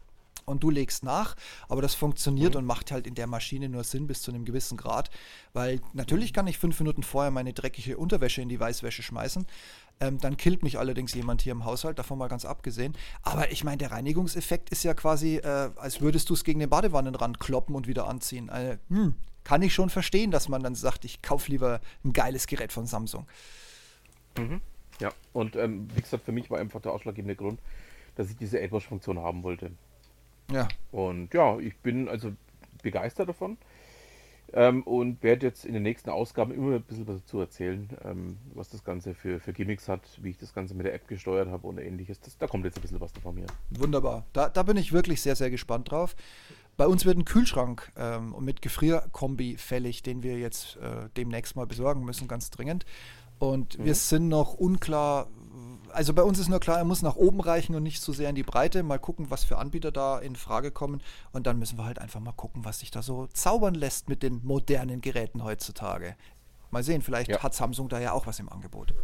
[0.44, 1.37] und du legst nach,
[1.68, 4.76] aber das funktioniert und macht halt in der Maschine nur Sinn bis zu einem gewissen
[4.76, 5.11] Grad,
[5.52, 9.46] weil natürlich kann ich fünf Minuten vorher meine dreckige Unterwäsche in die Weißwäsche schmeißen,
[10.00, 13.64] ähm, dann killt mich allerdings jemand hier im Haushalt, davon mal ganz abgesehen, aber ich
[13.64, 17.74] meine, der Reinigungseffekt ist ja quasi, äh, als würdest du es gegen den Badewannenrand kloppen
[17.74, 18.50] und wieder anziehen.
[18.50, 22.46] Also, hm, kann ich schon verstehen, dass man dann sagt, ich kaufe lieber ein geiles
[22.46, 23.26] Gerät von Samsung.
[25.00, 27.61] Ja, und ähm, wie gesagt, für mich war einfach der ausschlaggebende Grund,
[28.14, 29.72] dass ich diese AdWash-Funktion haben wollte.
[30.53, 32.33] Ja, Und ja, ich bin also
[32.83, 33.57] begeistert davon
[34.53, 38.37] ähm, und werde jetzt in den nächsten Ausgaben immer ein bisschen was dazu erzählen, ähm,
[38.55, 41.49] was das Ganze für, für Gimmicks hat, wie ich das Ganze mit der App gesteuert
[41.49, 42.21] habe und ähnliches.
[42.21, 43.47] Das, da kommt jetzt ein bisschen was davon mir.
[43.71, 44.27] Wunderbar.
[44.33, 46.15] Da, da bin ich wirklich sehr, sehr gespannt drauf.
[46.77, 51.67] Bei uns wird ein Kühlschrank ähm, mit Gefrierkombi fällig, den wir jetzt äh, demnächst mal
[51.67, 52.87] besorgen müssen, ganz dringend.
[53.38, 55.27] Und wir sind noch unklar.
[55.92, 58.28] Also bei uns ist nur klar, er muss nach oben reichen und nicht so sehr
[58.31, 58.83] in die Breite.
[58.83, 61.02] Mal gucken, was für Anbieter da in Frage kommen.
[61.33, 64.22] Und dann müssen wir halt einfach mal gucken, was sich da so zaubern lässt mit
[64.22, 66.16] den modernen Geräten heutzutage.
[66.70, 67.42] Mal sehen, vielleicht Ja.
[67.42, 68.94] hat Samsung da ja auch was im Angebot.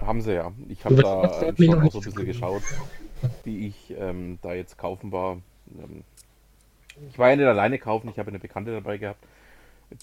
[0.00, 0.52] Haben sie ja.
[0.68, 2.62] Ich habe da schon auch so ein bisschen geschaut,
[3.44, 5.38] wie ich ähm, da jetzt kaufen war.
[5.78, 6.04] Ähm,
[7.08, 9.24] ich war ja nicht alleine kaufen, ich habe eine Bekannte dabei gehabt,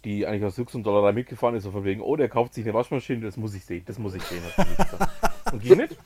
[0.04, 2.66] die eigentlich aus Jux und Dollerei mitgefahren ist, so von wegen, oh, der kauft sich
[2.66, 4.42] eine Waschmaschine, das muss ich sehen, das muss ich sehen.
[5.52, 5.98] Und ging mit.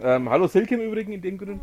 [0.00, 1.62] Ähm, hallo Silke im Übrigen in dem Grund.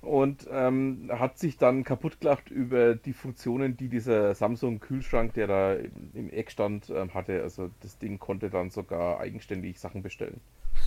[0.00, 5.74] und ähm, hat sich dann kaputt gelacht über die Funktionen, die dieser Samsung-Kühlschrank, der da
[6.14, 7.42] im Eck stand, ähm, hatte.
[7.42, 10.40] Also das Ding konnte dann sogar eigenständig Sachen bestellen.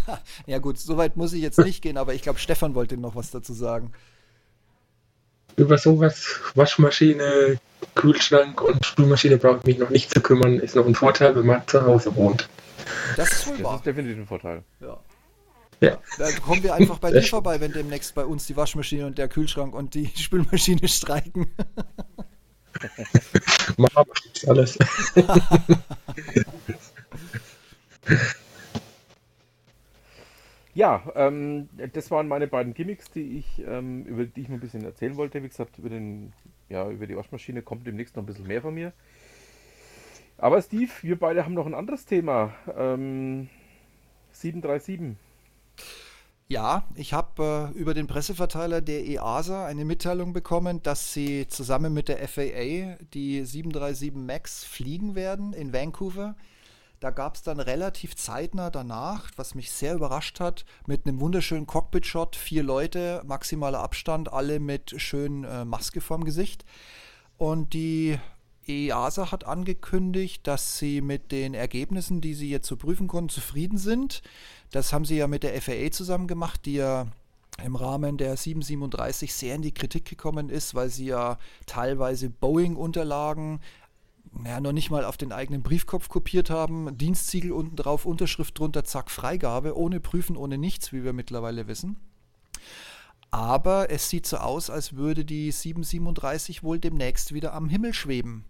[0.47, 3.29] Ja gut, soweit muss ich jetzt nicht gehen, aber ich glaube, Stefan wollte noch was
[3.29, 3.91] dazu sagen.
[5.57, 7.57] Über sowas, Waschmaschine,
[7.95, 10.59] Kühlschrank und Spülmaschine brauche ich mich noch nicht zu kümmern.
[10.59, 12.47] Ist noch ein Vorteil, wenn man zu Hause wohnt.
[13.17, 13.75] Das ist wohl Das wahr.
[13.77, 14.63] ist definitiv ein Vorteil.
[14.79, 14.97] Ja.
[15.81, 15.97] Ja.
[16.17, 19.17] Da kommen wir einfach bei dir Das- vorbei, wenn demnächst bei uns die Waschmaschine und
[19.17, 21.51] der Kühlschrank und die Spülmaschine streiken.
[23.77, 24.77] Machen wir jetzt alles.
[30.73, 34.61] Ja, ähm, das waren meine beiden Gimmicks, die ich, ähm, über die ich mal ein
[34.61, 35.43] bisschen erzählen wollte.
[35.43, 36.31] Wie gesagt, über, den,
[36.69, 38.93] ja, über die Waschmaschine kommt demnächst noch ein bisschen mehr von mir.
[40.37, 42.53] Aber Steve, wir beide haben noch ein anderes Thema.
[42.75, 43.49] Ähm,
[44.31, 45.17] 737.
[46.47, 51.93] Ja, ich habe äh, über den Presseverteiler der EASA eine Mitteilung bekommen, dass sie zusammen
[51.93, 56.35] mit der FAA die 737 MAX fliegen werden in Vancouver.
[57.01, 61.65] Da gab es dann relativ zeitnah danach, was mich sehr überrascht hat, mit einem wunderschönen
[61.65, 66.63] Cockpit-Shot, vier Leute, maximaler Abstand, alle mit schön äh, Maske vorm Gesicht.
[67.39, 68.19] Und die
[68.67, 73.79] EASA hat angekündigt, dass sie mit den Ergebnissen, die sie jetzt so prüfen konnten, zufrieden
[73.79, 74.21] sind.
[74.69, 77.07] Das haben sie ja mit der FAA zusammen gemacht, die ja
[77.63, 83.59] im Rahmen der 737 sehr in die Kritik gekommen ist, weil sie ja teilweise Boeing-Unterlagen
[84.45, 88.83] ja, noch nicht mal auf den eigenen Briefkopf kopiert haben, Dienstsiegel unten drauf, Unterschrift drunter,
[88.83, 91.97] zack, Freigabe, ohne Prüfen, ohne nichts, wie wir mittlerweile wissen.
[93.29, 98.45] Aber es sieht so aus, als würde die 737 wohl demnächst wieder am Himmel schweben.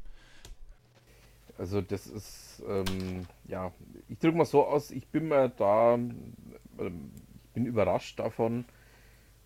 [1.57, 3.71] Also das ist, ähm, ja,
[4.09, 6.33] ich drücke mal so aus, ich bin mir da, ähm,
[6.79, 8.65] ich bin überrascht davon,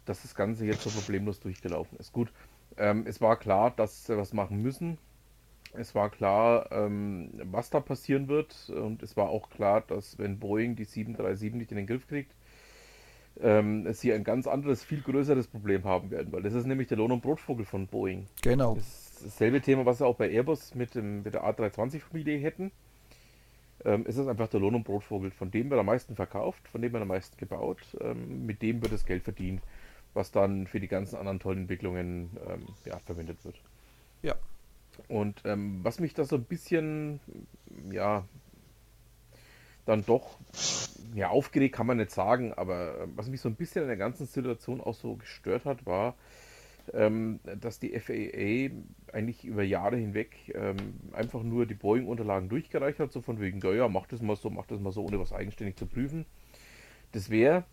[0.06, 2.14] dass das Ganze jetzt so problemlos durchgelaufen ist.
[2.14, 2.32] Gut,
[2.78, 4.98] ähm, es war klar, dass sie was machen müssen.
[5.78, 8.70] Es war klar, ähm, was da passieren wird.
[8.70, 12.34] Und es war auch klar, dass wenn Boeing die 737 nicht in den Griff kriegt,
[13.42, 16.32] ähm, sie ein ganz anderes, viel größeres Problem haben werden.
[16.32, 18.28] Weil das ist nämlich der Lohn- und Brotvogel von Boeing.
[18.42, 18.76] Genau.
[18.76, 22.72] Das ist dasselbe Thema, was wir auch bei Airbus mit, dem, mit der A320-Familie hätten.
[23.84, 26.82] Ähm, es ist einfach der Lohn- und Brotvogel, von dem wird am meisten verkauft, von
[26.82, 29.62] dem wird am meisten gebaut, ähm, mit dem wird das Geld verdient,
[30.14, 33.62] was dann für die ganzen anderen tollen Entwicklungen ähm, ja, verwendet wird.
[34.24, 34.36] Ja.
[35.08, 37.20] Und ähm, was mich da so ein bisschen,
[37.92, 38.26] ja,
[39.86, 40.38] dann doch,
[41.14, 43.98] ja, aufgeregt kann man nicht sagen, aber äh, was mich so ein bisschen in der
[43.98, 46.16] ganzen Situation auch so gestört hat, war,
[46.94, 48.76] ähm, dass die FAA
[49.14, 50.76] eigentlich über Jahre hinweg ähm,
[51.14, 54.50] einfach nur die Boeing-Unterlagen durchgereicht hat, so von wegen, ja, ja, mach das mal so,
[54.50, 56.26] mach das mal so, ohne was eigenständig zu prüfen.
[57.12, 57.64] Das wäre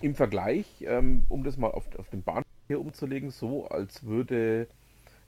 [0.00, 4.68] im Vergleich, ähm, um das mal auf, auf den Bahnverkehr umzulegen, so, als würde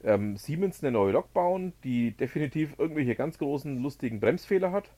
[0.05, 4.91] ähm, Siemens eine neue Lok bauen, die definitiv irgendwelche ganz großen, lustigen Bremsfehler hat.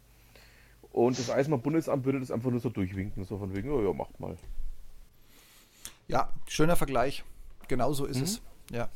[0.92, 4.18] Und das Eisenbahnbundesamt würde das einfach nur so durchwinken, so von wegen, ja, ja, macht
[4.18, 4.36] mal.
[6.08, 7.22] Ja, schöner Vergleich.
[7.68, 8.22] Genau so ist Mhm.
[8.24, 8.42] es.
[8.72, 8.88] Ja.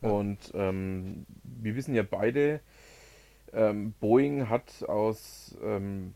[0.00, 2.60] Und ähm, wir wissen ja beide,
[3.52, 6.14] ähm, Boeing hat aus ähm,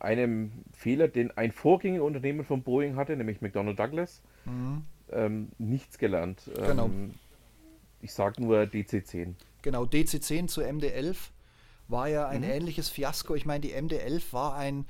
[0.00, 4.82] einem Fehler, den ein Vorgängerunternehmen von Boeing hatte, nämlich McDonnell Douglas, Mhm.
[5.12, 6.50] ähm, nichts gelernt.
[6.54, 6.90] Genau.
[8.00, 9.34] Ich sage nur DC-10.
[9.62, 11.16] Genau, DC-10 zu MD-11
[11.88, 12.50] war ja ein Mhm.
[12.50, 13.34] ähnliches Fiasko.
[13.34, 14.86] Ich meine, die MD-11 war ein,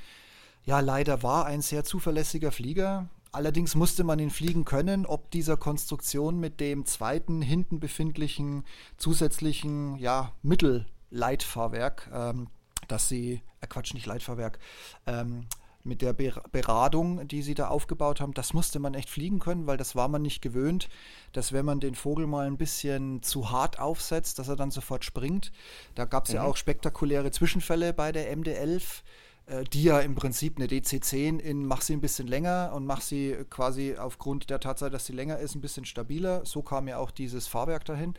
[0.64, 3.08] ja leider war ein sehr zuverlässiger Flieger.
[3.30, 8.64] Allerdings musste man ihn fliegen können, ob dieser Konstruktion mit dem zweiten hinten befindlichen
[8.96, 12.48] zusätzlichen ja, Mittelleitfahrwerk, ähm,
[12.88, 14.58] dass sie, äh Quatsch, nicht Leitfahrwerk,
[15.06, 15.46] ähm,
[15.84, 19.66] mit der Ber Beradung, die sie da aufgebaut haben, das musste man echt fliegen können,
[19.66, 20.88] weil das war man nicht gewöhnt,
[21.32, 25.04] dass wenn man den Vogel mal ein bisschen zu hart aufsetzt, dass er dann sofort
[25.04, 25.52] springt.
[25.94, 26.44] Da gab es ja Mhm.
[26.44, 29.02] auch spektakuläre Zwischenfälle bei der MD-11,
[29.46, 33.00] äh, die ja im Prinzip eine DC-10 in mach sie ein bisschen länger und mach
[33.00, 36.44] sie quasi aufgrund der Tatsache, dass sie länger ist, ein bisschen stabiler.
[36.44, 38.14] So kam ja auch dieses Fahrwerk dahin.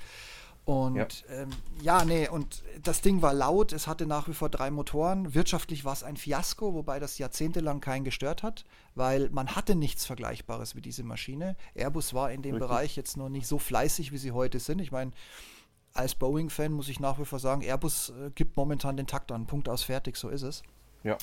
[0.69, 1.07] Und Ja.
[1.31, 1.49] Ähm,
[1.81, 5.33] ja, nee, und das Ding war laut, es hatte nach wie vor drei Motoren.
[5.33, 10.05] Wirtschaftlich war es ein Fiasko, wobei das jahrzehntelang keinen gestört hat, weil man hatte nichts
[10.05, 11.55] Vergleichbares wie diese Maschine.
[11.73, 12.69] Airbus war in dem Richtig.
[12.69, 14.77] Bereich jetzt noch nicht so fleißig, wie sie heute sind.
[14.79, 15.09] Ich meine,
[15.93, 19.47] als Boeing-Fan muss ich nach wie vor sagen, Airbus äh, gibt momentan den Takt an.
[19.47, 20.61] Punkt aus fertig, so ist es.
[21.03, 21.17] Ja.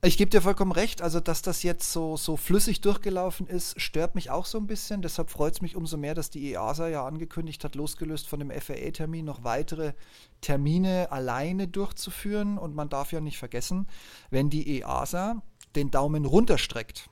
[0.00, 4.14] Ich gebe dir vollkommen recht, also dass das jetzt so, so flüssig durchgelaufen ist, stört
[4.14, 5.02] mich auch so ein bisschen.
[5.02, 8.52] Deshalb freut es mich umso mehr, dass die EASA ja angekündigt hat, losgelöst von dem
[8.52, 9.94] FAA-Termin noch weitere
[10.40, 12.58] Termine alleine durchzuführen.
[12.58, 13.88] Und man darf ja nicht vergessen,
[14.30, 15.42] wenn die EASA
[15.74, 17.10] den Daumen runterstreckt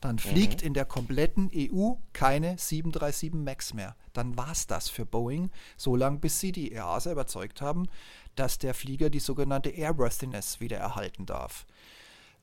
[0.00, 0.68] dann fliegt mhm.
[0.68, 3.96] in der kompletten EU keine 737 MAX mehr.
[4.12, 7.88] Dann war es das für Boeing, solange bis sie die EASA überzeugt haben,
[8.34, 11.66] dass der Flieger die sogenannte Airworthiness wieder erhalten darf.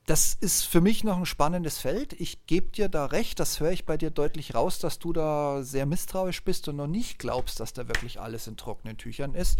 [0.06, 2.12] Das ist für mich noch ein spannendes Feld.
[2.12, 5.62] Ich gebe dir da recht, das höre ich bei dir deutlich raus, dass du da
[5.62, 9.58] sehr misstrauisch bist und noch nicht glaubst, dass da wirklich alles in trockenen Tüchern ist.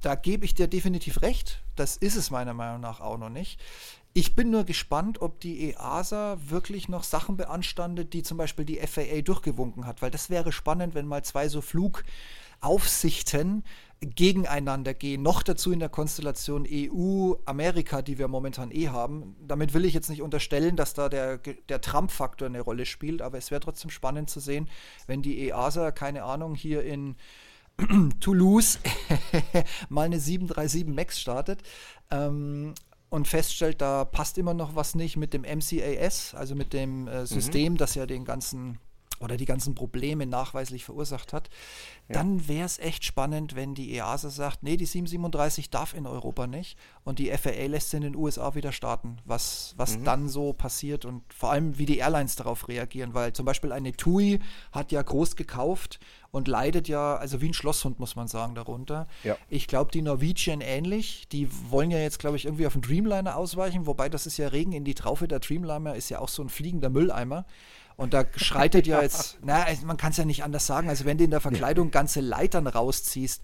[0.00, 1.62] Da gebe ich dir definitiv recht.
[1.76, 3.60] Das ist es meiner Meinung nach auch noch nicht.
[4.14, 8.78] Ich bin nur gespannt, ob die EASA wirklich noch Sachen beanstandet, die zum Beispiel die
[8.78, 13.64] FAA durchgewunken hat, weil das wäre spannend, wenn mal zwei so Flugaufsichten
[14.06, 15.22] gegeneinander gehen.
[15.22, 19.36] Noch dazu in der Konstellation EU-Amerika, die wir momentan eh haben.
[19.40, 23.38] Damit will ich jetzt nicht unterstellen, dass da der, der Trump-Faktor eine Rolle spielt, aber
[23.38, 24.68] es wäre trotzdem spannend zu sehen,
[25.06, 27.16] wenn die EASA, keine Ahnung, hier in
[28.20, 28.78] Toulouse
[29.88, 31.62] mal eine 737 MAX startet.
[32.10, 32.74] Ähm,
[33.10, 37.20] und feststellt, da passt immer noch was nicht mit dem MCAS, also mit dem äh,
[37.20, 37.26] mhm.
[37.26, 37.76] System, mhm.
[37.76, 38.80] das ja den ganzen
[39.20, 41.48] oder die ganzen Probleme nachweislich verursacht hat,
[42.08, 42.14] ja.
[42.14, 46.46] dann wäre es echt spannend, wenn die EASA sagt, nee, die 737 darf in Europa
[46.46, 50.04] nicht und die FAA lässt sie in den USA wieder starten, was, was mhm.
[50.04, 53.92] dann so passiert und vor allem, wie die Airlines darauf reagieren, weil zum Beispiel eine
[53.92, 54.40] TUI
[54.72, 56.00] hat ja groß gekauft
[56.34, 59.06] und leidet ja, also wie ein Schlosshund, muss man sagen, darunter.
[59.22, 59.36] Ja.
[59.48, 61.28] Ich glaube, die Norwegian ähnlich.
[61.28, 64.48] Die wollen ja jetzt, glaube ich, irgendwie auf den Dreamliner ausweichen, wobei das ist ja
[64.48, 65.28] Regen in die Traufe.
[65.28, 67.46] Der Dreamliner ist ja auch so ein fliegender Mülleimer.
[67.96, 71.18] Und da schreitet ja jetzt, na, man kann es ja nicht anders sagen, also wenn
[71.18, 73.42] du in der Verkleidung ganze Leitern rausziehst,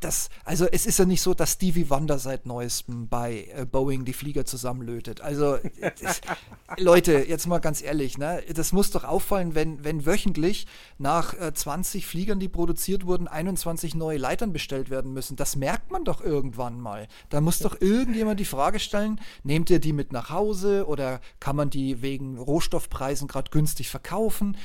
[0.00, 4.04] das, also es ist ja nicht so, dass Stevie Wonder seit neuestem bei äh, Boeing
[4.04, 5.20] die Flieger zusammenlötet.
[5.20, 5.58] Also
[6.00, 6.20] das,
[6.78, 10.66] Leute, jetzt mal ganz ehrlich, ne, das muss doch auffallen, wenn, wenn wöchentlich
[10.98, 15.36] nach äh, 20 Fliegern, die produziert wurden, 21 neue Leitern bestellt werden müssen.
[15.36, 17.08] Das merkt man doch irgendwann mal.
[17.28, 21.56] Da muss doch irgendjemand die Frage stellen, nehmt ihr die mit nach Hause oder kann
[21.56, 24.56] man die wegen Rohstoffpreisen gerade günstig verkaufen?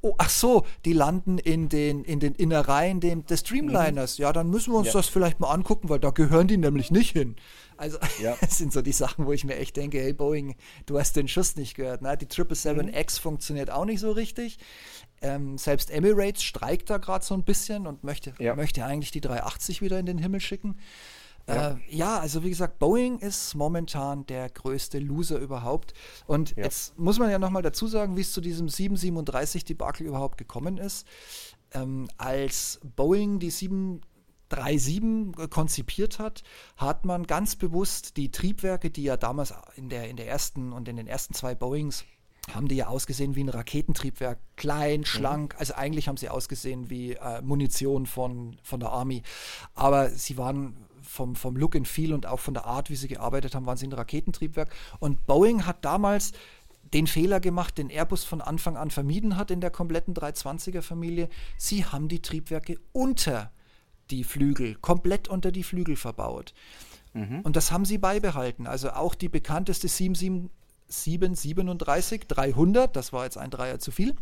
[0.00, 4.18] Oh, ach so, die landen in den, in den Innereien dem, des Streamliners.
[4.18, 4.22] Mhm.
[4.22, 4.94] Ja, dann müssen wir uns ja.
[4.94, 7.36] das vielleicht mal angucken, weil da gehören die nämlich nicht hin.
[7.76, 8.36] Also, ja.
[8.40, 11.28] das sind so die Sachen, wo ich mir echt denke, hey Boeing, du hast den
[11.28, 12.02] Schuss nicht gehört.
[12.02, 12.16] Ne?
[12.16, 13.22] Die 777X mhm.
[13.22, 14.58] funktioniert auch nicht so richtig.
[15.20, 18.54] Ähm, selbst Emirates streikt da gerade so ein bisschen und möchte, ja.
[18.54, 20.76] möchte eigentlich die 380 wieder in den Himmel schicken.
[21.48, 21.70] Ja.
[21.70, 22.18] Äh, ja.
[22.18, 25.94] also wie gesagt, Boeing ist momentan der größte Loser überhaupt.
[26.26, 26.64] Und ja.
[26.64, 31.06] jetzt muss man ja nochmal dazu sagen, wie es zu diesem 737-Debakel überhaupt gekommen ist.
[31.72, 36.42] Ähm, als Boeing die 737 konzipiert hat,
[36.76, 40.88] hat man ganz bewusst die Triebwerke, die ja damals in der, in der ersten und
[40.88, 42.04] in den ersten zwei Boeings
[42.54, 45.04] haben die ja ausgesehen wie ein Raketentriebwerk, klein, mhm.
[45.04, 45.54] schlank.
[45.58, 49.22] Also eigentlich haben sie ausgesehen wie äh, Munition von, von der Army.
[49.74, 50.87] Aber sie waren
[51.18, 53.76] vom, vom Look and Feel und auch von der Art, wie sie gearbeitet haben, waren
[53.76, 54.72] sie ein Raketentriebwerk.
[55.00, 56.32] Und Boeing hat damals
[56.94, 61.28] den Fehler gemacht, den Airbus von Anfang an vermieden hat in der kompletten 320er-Familie.
[61.56, 63.50] Sie haben die Triebwerke unter
[64.10, 66.54] die Flügel, komplett unter die Flügel verbaut.
[67.12, 67.40] Mhm.
[67.40, 68.66] Und das haben sie beibehalten.
[68.66, 74.14] Also auch die bekannteste 737 300, das war jetzt ein Dreier zu viel,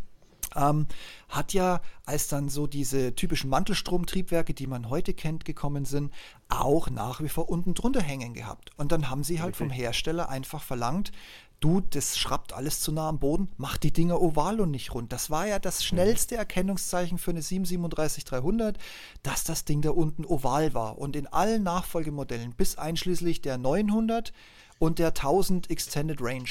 [0.55, 0.87] ähm,
[1.29, 6.13] hat ja, als dann so diese typischen Mantelstromtriebwerke, die man heute kennt, gekommen sind,
[6.49, 8.71] auch nach wie vor unten drunter hängen gehabt.
[8.77, 9.65] Und dann haben sie halt okay.
[9.65, 11.11] vom Hersteller einfach verlangt,
[11.59, 15.11] du, das schrappt alles zu nah am Boden, mach die Dinger oval und nicht rund.
[15.11, 18.75] Das war ja das schnellste Erkennungszeichen für eine 737-300,
[19.23, 20.97] dass das Ding da unten oval war.
[20.97, 24.33] Und in allen Nachfolgemodellen, bis einschließlich der 900
[24.79, 26.49] und der 1000 Extended Range,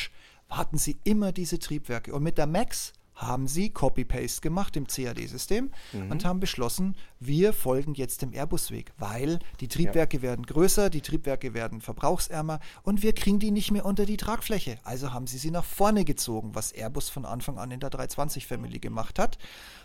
[0.49, 2.15] hatten sie immer diese Triebwerke.
[2.15, 6.11] Und mit der Max haben sie Copy-Paste gemacht im CAD-System mhm.
[6.11, 10.23] und haben beschlossen, wir folgen jetzt dem Airbus-Weg, weil die Triebwerke ja.
[10.23, 14.79] werden größer, die Triebwerke werden verbrauchsärmer und wir kriegen die nicht mehr unter die Tragfläche.
[14.85, 18.79] Also haben sie sie nach vorne gezogen, was Airbus von Anfang an in der 320-Family
[18.79, 19.39] gemacht hat,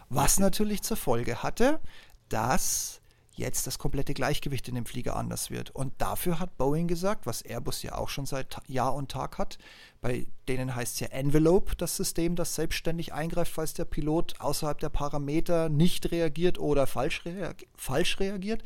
[0.10, 1.80] was natürlich zur Folge hatte,
[2.28, 3.00] dass
[3.34, 5.72] jetzt das komplette Gleichgewicht in dem Flieger anders wird.
[5.72, 9.58] Und dafür hat Boeing gesagt, was Airbus ja auch schon seit Jahr und Tag hat,
[10.02, 14.80] bei denen heißt es ja Envelope, das System, das selbstständig eingreift, falls der Pilot außerhalb
[14.80, 18.63] der Parameter nicht reagiert oder falsch, reag falsch reagiert.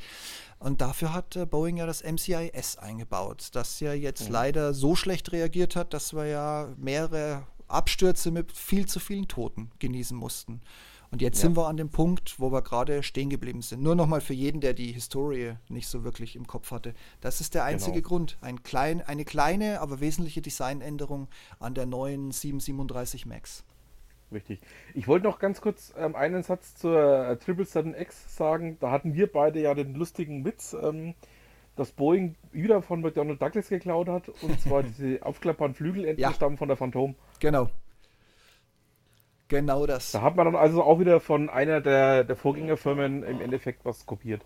[0.59, 4.31] Und dafür hat äh, Boeing ja das MCIS eingebaut, das ja jetzt ja.
[4.31, 9.71] leider so schlecht reagiert hat, dass wir ja mehrere Abstürze mit viel zu vielen Toten
[9.79, 10.61] genießen mussten.
[11.15, 11.43] Und jetzt ja.
[11.43, 13.81] sind wir an dem Punkt, wo wir gerade stehen geblieben sind.
[13.81, 16.93] Nur nochmal für jeden, der die Historie nicht so wirklich im Kopf hatte.
[17.21, 18.09] Das ist der einzige genau.
[18.09, 18.37] Grund.
[18.41, 23.63] Ein klein, eine kleine, aber wesentliche Designänderung an der neuen 737 MAX.
[24.29, 24.59] Richtig.
[24.93, 28.75] Ich wollte noch ganz kurz ähm, einen Satz zur äh, 777X sagen.
[28.81, 31.13] Da hatten wir beide ja den lustigen Witz, ähm,
[31.77, 34.27] dass Boeing wieder von McDonnell Douglas geklaut hat.
[34.41, 36.33] Und zwar diese aufklappbaren Flügelenden ja.
[36.33, 37.15] stammen von der Phantom.
[37.39, 37.69] Genau.
[39.47, 40.11] Genau das.
[40.11, 44.05] Da hat man dann also auch wieder von einer der, der Vorgängerfirmen im Endeffekt was
[44.05, 44.41] kopiert.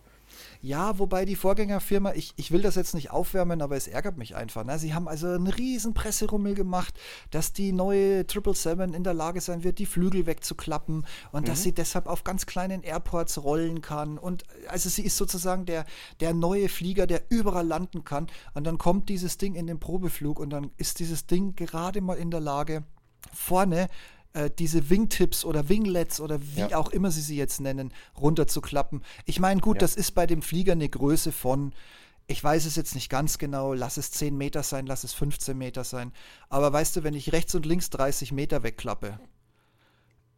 [0.61, 4.35] Ja, wobei die Vorgängerfirma, ich, ich will das jetzt nicht aufwärmen, aber es ärgert mich
[4.35, 4.63] einfach.
[4.65, 4.77] Ne?
[4.77, 6.99] Sie haben also einen riesen Presserummel gemacht,
[7.31, 11.45] dass die neue 777 in der Lage sein wird, die Flügel wegzuklappen und mhm.
[11.45, 14.17] dass sie deshalb auf ganz kleinen Airports rollen kann.
[14.17, 15.85] Und also sie ist sozusagen der,
[16.19, 18.27] der neue Flieger, der überall landen kann.
[18.53, 22.17] Und dann kommt dieses Ding in den Probeflug und dann ist dieses Ding gerade mal
[22.17, 22.83] in der Lage,
[23.33, 23.87] vorne
[24.33, 26.77] äh, diese Wingtips oder Winglets oder wie ja.
[26.77, 29.03] auch immer sie sie jetzt nennen, runterzuklappen.
[29.25, 29.79] Ich meine, gut, ja.
[29.79, 31.73] das ist bei dem Flieger eine Größe von,
[32.27, 35.57] ich weiß es jetzt nicht ganz genau, lass es 10 Meter sein, lass es 15
[35.57, 36.11] Meter sein.
[36.49, 39.19] Aber weißt du, wenn ich rechts und links 30 Meter wegklappe,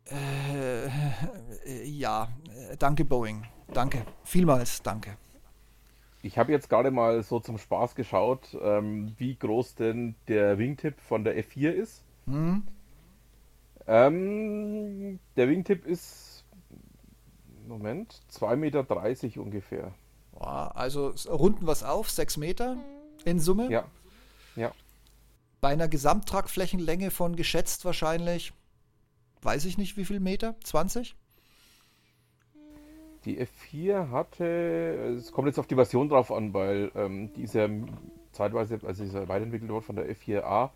[0.10, 2.30] äh, äh, ja,
[2.70, 3.46] äh, danke Boeing.
[3.74, 4.06] Danke.
[4.24, 5.18] Vielmals danke.
[6.24, 11.00] Ich habe jetzt gerade mal so zum Spaß geschaut, ähm, wie groß denn der Wingtip
[11.02, 12.04] von der F4 ist.
[12.26, 12.64] Mhm.
[13.88, 16.44] Ähm, der Wingtip ist,
[17.68, 19.94] Moment, 2,30 Meter ungefähr.
[20.40, 22.78] Also runden wir es auf, 6 Meter
[23.26, 23.70] in Summe?
[23.70, 23.86] Ja.
[24.56, 24.72] ja.
[25.60, 28.54] Bei einer Gesamttragflächenlänge von geschätzt wahrscheinlich,
[29.42, 31.16] weiß ich nicht wie viel Meter, 20?
[33.26, 37.54] Die F4 hatte, es kommt jetzt auf die Version drauf an, weil ähm, die ist
[37.54, 37.70] ja
[38.32, 40.72] zeitweise, also ist ja weiterentwickelt worden von der F4A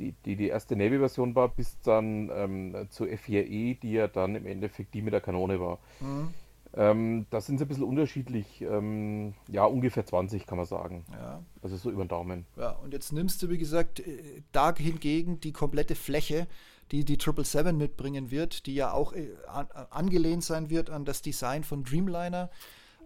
[0.00, 4.46] die, die, die erste Navy-Version war, bis dann ähm, zur F4E, die ja dann im
[4.46, 5.78] Endeffekt die mit der Kanone war.
[6.00, 6.34] Mhm.
[6.72, 8.62] Ähm, da sind sie ein bisschen unterschiedlich.
[8.62, 11.04] Ähm, ja, ungefähr 20 kann man sagen.
[11.12, 11.42] Ja.
[11.62, 12.46] Also so über den Daumen.
[12.56, 16.46] Ja, und jetzt nimmst du, wie gesagt, äh, da hingegen die komplette Fläche,
[16.92, 21.22] die die 777 mitbringen wird, die ja auch äh, an, angelehnt sein wird an das
[21.22, 22.50] Design von Dreamliner,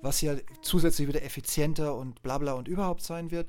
[0.03, 3.49] was ja zusätzlich wieder effizienter und bla bla und überhaupt sein wird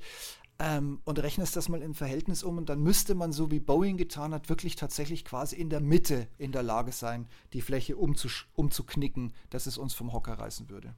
[0.59, 3.97] ähm, und rechnest das mal in Verhältnis um und dann müsste man, so wie Boeing
[3.97, 9.33] getan hat, wirklich tatsächlich quasi in der Mitte in der Lage sein, die Fläche umzuknicken,
[9.49, 10.95] dass es uns vom Hocker reißen würde.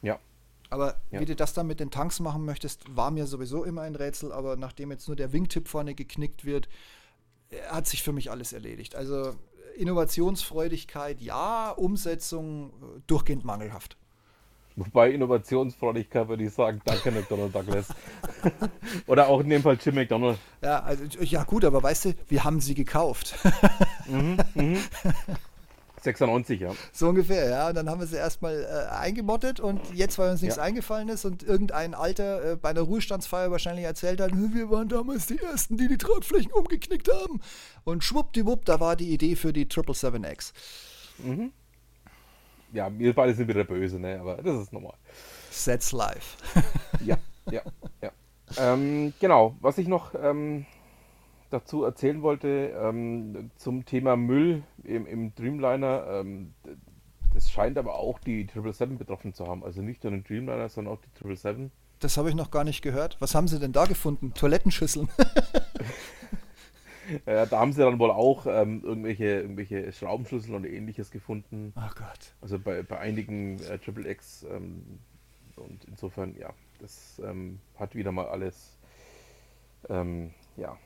[0.00, 0.18] Ja.
[0.70, 1.20] Aber ja.
[1.20, 4.32] wie du das dann mit den Tanks machen möchtest, war mir sowieso immer ein Rätsel,
[4.32, 6.68] aber nachdem jetzt nur der Wingtip vorne geknickt wird,
[7.50, 8.94] äh, hat sich für mich alles erledigt.
[8.94, 9.34] Also
[9.76, 13.97] Innovationsfreudigkeit, ja, Umsetzung äh, durchgehend mangelhaft.
[14.78, 17.88] Wobei Innovationsfreudigkeit würde ich sagen, danke McDonald Douglas.
[19.08, 20.38] Oder auch in dem Fall Jim McDonald.
[20.62, 23.34] Ja, also, ja gut, aber weißt du, wir haben sie gekauft.
[24.06, 24.78] mhm, mhm.
[26.00, 26.70] 96, ja.
[26.92, 27.68] So ungefähr, ja.
[27.68, 30.62] Und dann haben wir sie erstmal äh, eingemottet und jetzt, weil uns nichts ja.
[30.62, 35.26] eingefallen ist und irgendein Alter äh, bei einer Ruhestandsfeier wahrscheinlich erzählt hat, wir waren damals
[35.26, 37.40] die Ersten, die die Tragflächen umgeknickt haben.
[37.82, 40.52] Und schwuppdiwupp, da war die Idee für die 777X.
[41.18, 41.52] Mhm
[42.72, 44.18] ja, wir beide sind wieder böse, ne?
[44.20, 44.94] aber das ist normal.
[45.50, 46.36] Sets live.
[47.04, 47.16] ja,
[47.50, 47.62] ja,
[48.02, 48.12] ja.
[48.56, 50.66] Ähm, genau, was ich noch ähm,
[51.50, 56.54] dazu erzählen wollte ähm, zum Thema Müll im, im Dreamliner, ähm,
[57.34, 59.64] das scheint aber auch die 777 betroffen zu haben.
[59.64, 61.70] Also nicht nur den Dreamliner, sondern auch die 777.
[62.00, 63.16] Das habe ich noch gar nicht gehört.
[63.20, 64.32] Was haben Sie denn da gefunden?
[64.34, 65.08] Toilettenschüsseln?
[67.26, 71.72] Äh, da haben sie dann wohl auch ähm, irgendwelche, irgendwelche Schraubenschlüssel und ähnliches gefunden.
[71.76, 72.34] Ach Gott.
[72.40, 74.44] Also bei, bei einigen äh, Triple X.
[74.50, 75.00] Ähm,
[75.56, 78.78] und insofern, ja, das ähm, hat wieder mal alles.
[79.88, 80.76] Ähm, ja.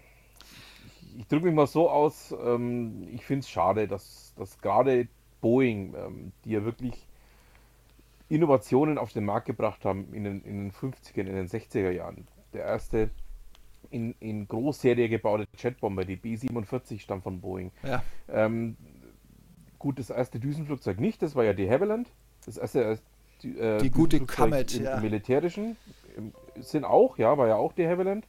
[0.87, 2.35] Ich, ich drücke mich mal so aus.
[2.45, 5.09] Ähm, ich finde es schade, dass, dass gerade
[5.41, 7.07] Boeing, ähm, die ja wirklich
[8.29, 12.27] Innovationen auf den Markt gebracht haben in den, in den 50er, in den 60er Jahren.
[12.55, 13.11] Der erste
[13.93, 17.71] in, in Großserie gebaute Jetbomber, die B-47 stammt von Boeing.
[17.83, 18.03] Ja.
[18.29, 18.77] Ähm,
[19.79, 22.09] gut, das erste Düsenflugzeug nicht, das war ja die Havilland.
[22.47, 22.99] Das erste
[23.45, 25.01] äh, die gute Comet, im, ja.
[25.01, 25.77] militärischen
[26.17, 28.27] im, sind auch, ja, war ja auch die Havilland.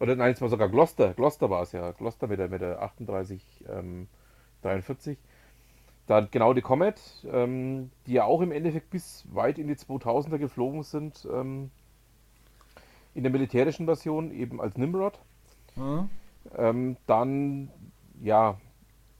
[0.00, 1.14] Oder nein, es war sogar Gloucester.
[1.14, 1.92] Gloucester war es ja.
[1.92, 4.08] Gloucester mit der, mit der 38 ähm,
[4.62, 5.18] 43.
[6.06, 10.38] Dann genau die Comet, ähm, die ja auch im Endeffekt bis weit in die 2000er
[10.38, 11.26] geflogen sind.
[11.32, 11.70] Ähm,
[13.14, 15.18] in der militärischen Version eben als Nimrod.
[15.76, 16.10] Mhm.
[16.56, 17.70] Ähm, dann,
[18.20, 18.58] ja,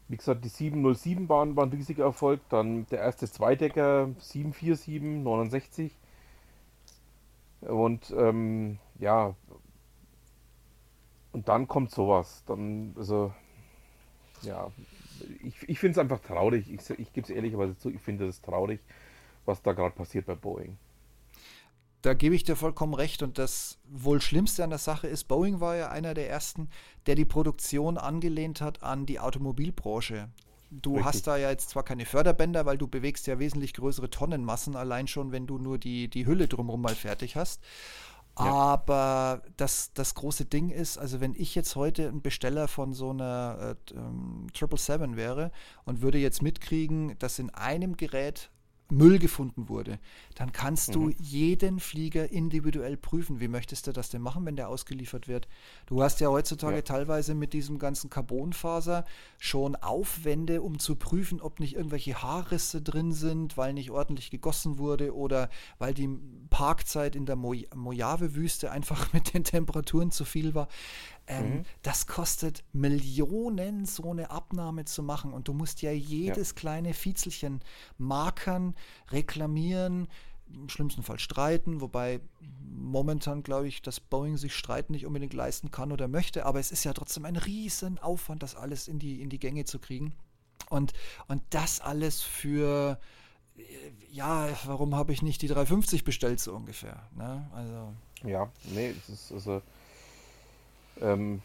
[0.08, 2.40] wie gesagt, die 707 waren, waren ein riesiger Erfolg.
[2.48, 5.96] Dann der erste Zweidecker 747, 69.
[7.62, 9.34] Und ähm, ja,
[11.32, 12.44] und dann kommt sowas.
[12.46, 13.32] Dann, also,
[14.42, 14.70] ja,
[15.42, 16.70] ich, ich finde es einfach traurig.
[16.70, 18.80] Ich, ich gebe es ehrlicherweise zu, ich finde es traurig,
[19.46, 20.76] was da gerade passiert bei Boeing
[22.04, 23.22] da gebe ich dir vollkommen recht.
[23.22, 26.68] Und das wohl Schlimmste an der Sache ist, Boeing war ja einer der ersten,
[27.06, 30.28] der die Produktion angelehnt hat an die Automobilbranche.
[30.70, 31.06] Du Richtig.
[31.06, 35.06] hast da ja jetzt zwar keine Förderbänder, weil du bewegst ja wesentlich größere Tonnenmassen, allein
[35.06, 37.62] schon, wenn du nur die, die Hülle drumherum mal fertig hast.
[38.34, 43.10] Aber das, das große Ding ist, also wenn ich jetzt heute ein Besteller von so
[43.10, 45.52] einer äh, ähm, 777 wäre
[45.84, 48.50] und würde jetzt mitkriegen, dass in einem Gerät
[48.90, 49.98] Müll gefunden wurde,
[50.34, 50.92] dann kannst mhm.
[50.92, 53.40] du jeden Flieger individuell prüfen.
[53.40, 55.48] Wie möchtest du das denn machen, wenn der ausgeliefert wird?
[55.86, 56.82] Du hast ja heutzutage ja.
[56.82, 59.04] teilweise mit diesem ganzen Carbonfaser
[59.38, 64.78] schon Aufwände, um zu prüfen, ob nicht irgendwelche Haarrisse drin sind, weil nicht ordentlich gegossen
[64.78, 66.08] wurde oder weil die
[66.50, 70.68] Parkzeit in der Mo Mojave-Wüste einfach mit den Temperaturen zu viel war.
[71.26, 71.64] Ähm, mhm.
[71.82, 75.32] Das kostet Millionen, so eine Abnahme zu machen.
[75.32, 76.54] Und du musst ja jedes ja.
[76.54, 77.60] kleine Fiezelchen
[77.98, 78.74] markern,
[79.10, 80.08] reklamieren,
[80.52, 82.20] im schlimmsten Fall streiten, wobei
[82.60, 86.70] momentan glaube ich, dass Boeing sich Streiten nicht unbedingt leisten kann oder möchte, aber es
[86.70, 90.14] ist ja trotzdem ein riesen Aufwand, das alles in die, in die Gänge zu kriegen.
[90.70, 90.92] Und,
[91.28, 92.98] und das alles für,
[94.10, 97.08] ja, warum habe ich nicht die 350 bestellt, so ungefähr.
[97.16, 97.48] Ne?
[97.52, 97.94] Also.
[98.28, 99.62] Ja, nee, es ist also
[101.00, 101.42] ähm,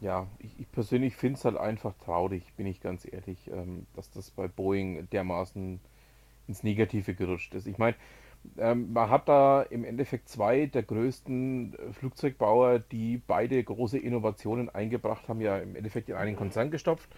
[0.00, 4.10] ja, ich, ich persönlich finde es halt einfach traurig, bin ich ganz ehrlich, ähm, dass
[4.10, 5.80] das bei Boeing dermaßen
[6.46, 7.66] ins Negative gerutscht ist.
[7.66, 7.96] Ich meine,
[8.56, 14.70] ähm, man hat da im Endeffekt zwei der größten äh, Flugzeugbauer, die beide große Innovationen
[14.70, 17.08] eingebracht haben, ja im Endeffekt in einen Konzern gestopft.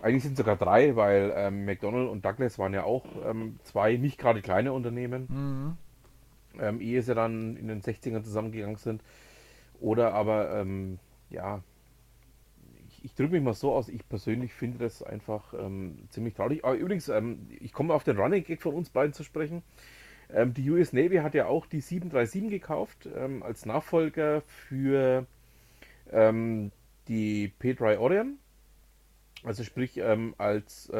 [0.00, 3.96] Eigentlich sind es sogar drei, weil ähm, McDonnell und Douglas waren ja auch ähm, zwei
[3.96, 6.62] nicht gerade kleine Unternehmen, mhm.
[6.62, 9.02] ähm, ehe sie dann in den 60ern zusammengegangen sind.
[9.80, 10.98] Oder aber, ähm,
[11.30, 11.62] ja,
[12.88, 16.64] ich, ich drücke mich mal so aus, ich persönlich finde das einfach ähm, ziemlich traurig.
[16.64, 19.62] Aber übrigens, ähm, ich komme auf den Running Gag von uns beiden zu sprechen.
[20.32, 25.26] Ähm, die US Navy hat ja auch die 737 gekauft ähm, als Nachfolger für
[26.10, 26.72] ähm,
[27.08, 28.38] die P3 Orion.
[29.44, 30.02] Also sprich
[30.38, 30.90] als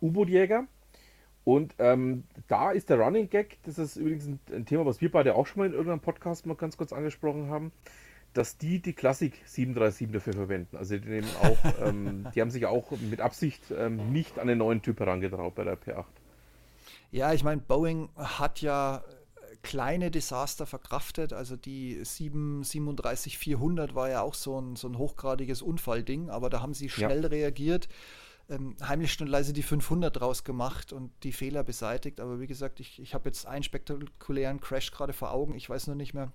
[0.00, 0.66] U-Boot-Jäger.
[1.44, 5.10] Und ähm, da ist der Running Gag, das ist übrigens ein, ein, Thema, was wir
[5.10, 7.72] beide auch schon mal in irgendeinem Podcast mal ganz kurz angesprochen haben,
[8.32, 10.76] dass die die Klassik 737 dafür verwenden.
[10.76, 14.58] Also die nehmen auch, ähm, die haben sich auch mit Absicht ähm, nicht an den
[14.58, 16.04] neuen Typ herangetraut bei der P8.
[17.10, 19.02] Ja, ich meine, Boeing hat ja
[19.62, 21.32] kleine Desaster verkraftet.
[21.32, 26.74] Also die 737-400 war ja auch so ein, so ein hochgradiges Unfallding, aber da haben
[26.74, 27.28] sie schnell ja.
[27.28, 27.88] reagiert
[28.48, 32.20] ähm, heimlich und leise die 500 draus gemacht und die Fehler beseitigt.
[32.20, 35.54] Aber wie gesagt, ich, ich habe jetzt einen spektakulären Crash gerade vor Augen.
[35.54, 36.32] Ich weiß nur nicht mehr.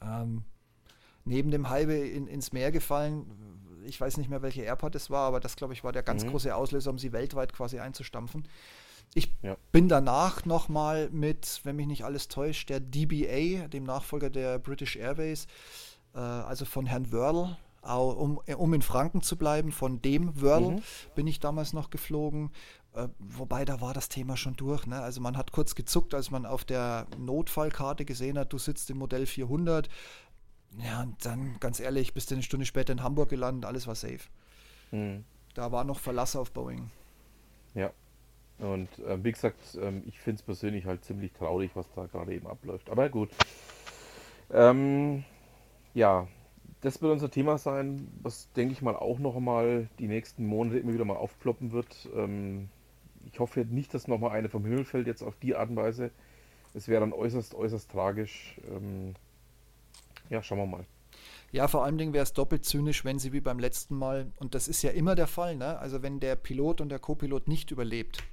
[0.00, 0.44] Ähm,
[1.24, 3.26] neben dem Halbe in, ins Meer gefallen.
[3.84, 6.24] Ich weiß nicht mehr, welche Airport es war, aber das, glaube ich, war der ganz
[6.24, 6.30] mhm.
[6.30, 8.46] große Auslöser, um sie weltweit quasi einzustampfen.
[9.14, 9.56] Ich ja.
[9.72, 14.96] bin danach nochmal mit, wenn mich nicht alles täuscht, der DBA, dem Nachfolger der British
[14.96, 15.46] Airways,
[16.14, 17.56] äh, also von Herrn Wörl,
[17.90, 20.82] um, um in Franken zu bleiben, von dem Wörl mhm.
[21.14, 22.50] bin ich damals noch geflogen.
[22.94, 24.86] Äh, wobei da war das Thema schon durch.
[24.86, 25.00] Ne?
[25.00, 28.98] Also man hat kurz gezuckt, als man auf der Notfallkarte gesehen hat, du sitzt im
[28.98, 29.88] Modell 400.
[30.78, 33.94] Ja, und dann, ganz ehrlich, bist du eine Stunde später in Hamburg gelandet, alles war
[33.94, 34.20] safe.
[34.90, 35.24] Mhm.
[35.54, 36.90] Da war noch Verlass auf Boeing.
[37.74, 37.90] Ja.
[38.58, 42.32] Und äh, wie gesagt, ähm, ich finde es persönlich halt ziemlich traurig, was da gerade
[42.34, 42.90] eben abläuft.
[42.90, 43.30] Aber gut.
[44.50, 45.24] Ähm,
[45.94, 46.28] ja,
[46.82, 50.78] das wird unser Thema sein, was denke ich mal auch noch mal die nächsten Monate
[50.78, 52.08] immer wieder mal aufploppen wird.
[52.14, 52.68] Ähm,
[53.32, 55.76] ich hoffe nicht, dass noch mal eine vom Himmel fällt jetzt auf die Art und
[55.76, 56.10] Weise.
[56.74, 58.60] Es wäre dann äußerst, äußerst tragisch.
[58.68, 59.14] Ähm,
[60.28, 60.84] ja, schauen wir mal.
[61.52, 64.54] Ja, vor allen Dingen wäre es doppelt zynisch, wenn sie wie beim letzten Mal, und
[64.54, 65.78] das ist ja immer der Fall, ne?
[65.78, 68.24] also wenn der Pilot und der Co-Pilot nicht überlebt,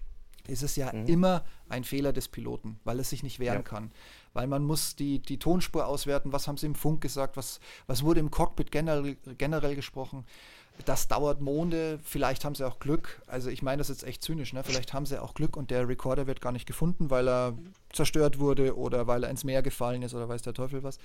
[0.48, 1.06] ist es ja mhm.
[1.06, 3.62] immer ein Fehler des Piloten, weil es sich nicht wehren ja.
[3.62, 3.92] kann.
[4.34, 8.04] Weil man muss die, die Tonspur auswerten, was haben sie im Funk gesagt, was, was
[8.04, 10.26] wurde im Cockpit generell, generell gesprochen.
[10.86, 13.22] Das dauert Monde, vielleicht haben sie auch Glück.
[13.28, 14.64] Also ich meine das jetzt echt zynisch, ne?
[14.64, 17.58] Vielleicht haben sie auch Glück und der Recorder wird gar nicht gefunden, weil er
[17.92, 20.98] zerstört wurde oder weil er ins Meer gefallen ist oder weiß der Teufel was.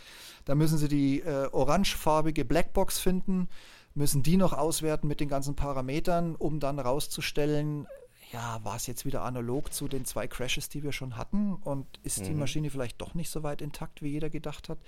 [0.44, 3.48] Da müssen sie die äh, orangefarbige Blackbox finden,
[3.94, 7.86] müssen die noch auswerten mit den ganzen Parametern, um dann rauszustellen,
[8.34, 11.54] ja, war es jetzt wieder analog zu den zwei Crashes, die wir schon hatten?
[11.54, 12.24] Und ist mhm.
[12.24, 14.78] die Maschine vielleicht doch nicht so weit intakt, wie jeder gedacht hat?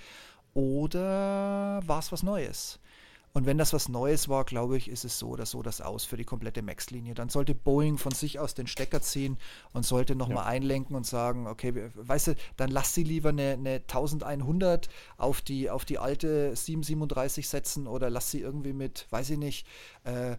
[0.53, 2.81] Oder war es was Neues?
[3.35, 6.05] Und wenn das was Neues war, glaube ich, ist es so oder so das aus
[6.05, 7.15] für die komplette Max-Linie.
[7.15, 9.37] Dann sollte Boeing von sich aus den Stecker ziehen
[9.73, 10.47] und sollte nochmal ja.
[10.47, 14.89] einlenken und sagen, okay, weißt du, dann lass sie lieber eine, eine 1100
[15.19, 19.67] auf die, auf die alte 737 setzen oder lass sie irgendwie mit, weiß ich nicht,
[20.05, 20.37] äh,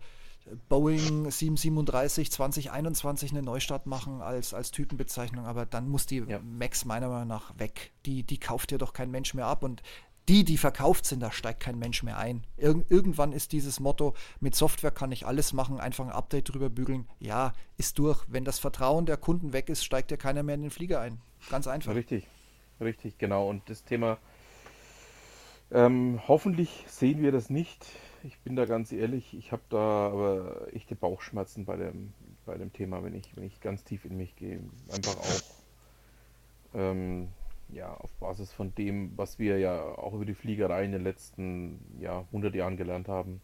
[0.70, 6.40] Boeing 737 2021 eine Neustart machen als, als Typenbezeichnung, aber dann muss die ja.
[6.40, 7.92] Max meiner Meinung nach weg.
[8.06, 9.82] Die, die kauft ja doch kein Mensch mehr ab und
[10.30, 12.44] die, die verkauft sind, da steigt kein Mensch mehr ein.
[12.58, 16.70] Ir irgendwann ist dieses Motto, mit Software kann ich alles machen, einfach ein Update drüber
[16.70, 17.08] bügeln.
[17.20, 18.26] Ja, ist durch.
[18.28, 21.22] Wenn das Vertrauen der Kunden weg ist, steigt ja keiner mehr in den Flieger ein.
[21.50, 21.96] Ganz einfach.
[21.96, 22.28] Richtig.
[22.80, 23.50] Richtig, genau.
[23.50, 24.18] Und das Thema,
[25.72, 27.86] ähm, hoffentlich sehen wir das nicht.
[28.28, 32.12] Ich bin da ganz ehrlich, ich habe da aber echte Bauchschmerzen bei dem,
[32.46, 34.60] bei dem Thema, wenn ich, wenn ich ganz tief in mich gehe.
[34.94, 35.42] Einfach auch
[36.74, 37.30] ähm,
[37.70, 41.80] ja, auf Basis von dem, was wir ja auch über die Fliegerei in den letzten
[42.02, 43.40] ja, 100 Jahren gelernt haben.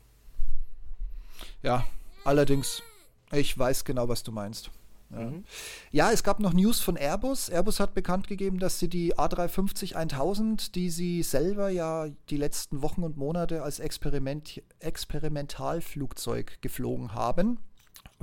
[1.61, 1.85] Ja,
[2.25, 2.83] allerdings,
[3.31, 4.69] ich weiß genau, was du meinst.
[5.13, 5.19] Ja.
[5.19, 5.43] Mhm.
[5.91, 6.11] ja.
[6.11, 7.49] es gab noch News von Airbus.
[7.49, 12.81] Airbus hat bekannt gegeben, dass sie die A350 1000, die sie selber ja die letzten
[12.81, 17.59] Wochen und Monate als Experiment, Experimentalflugzeug geflogen haben,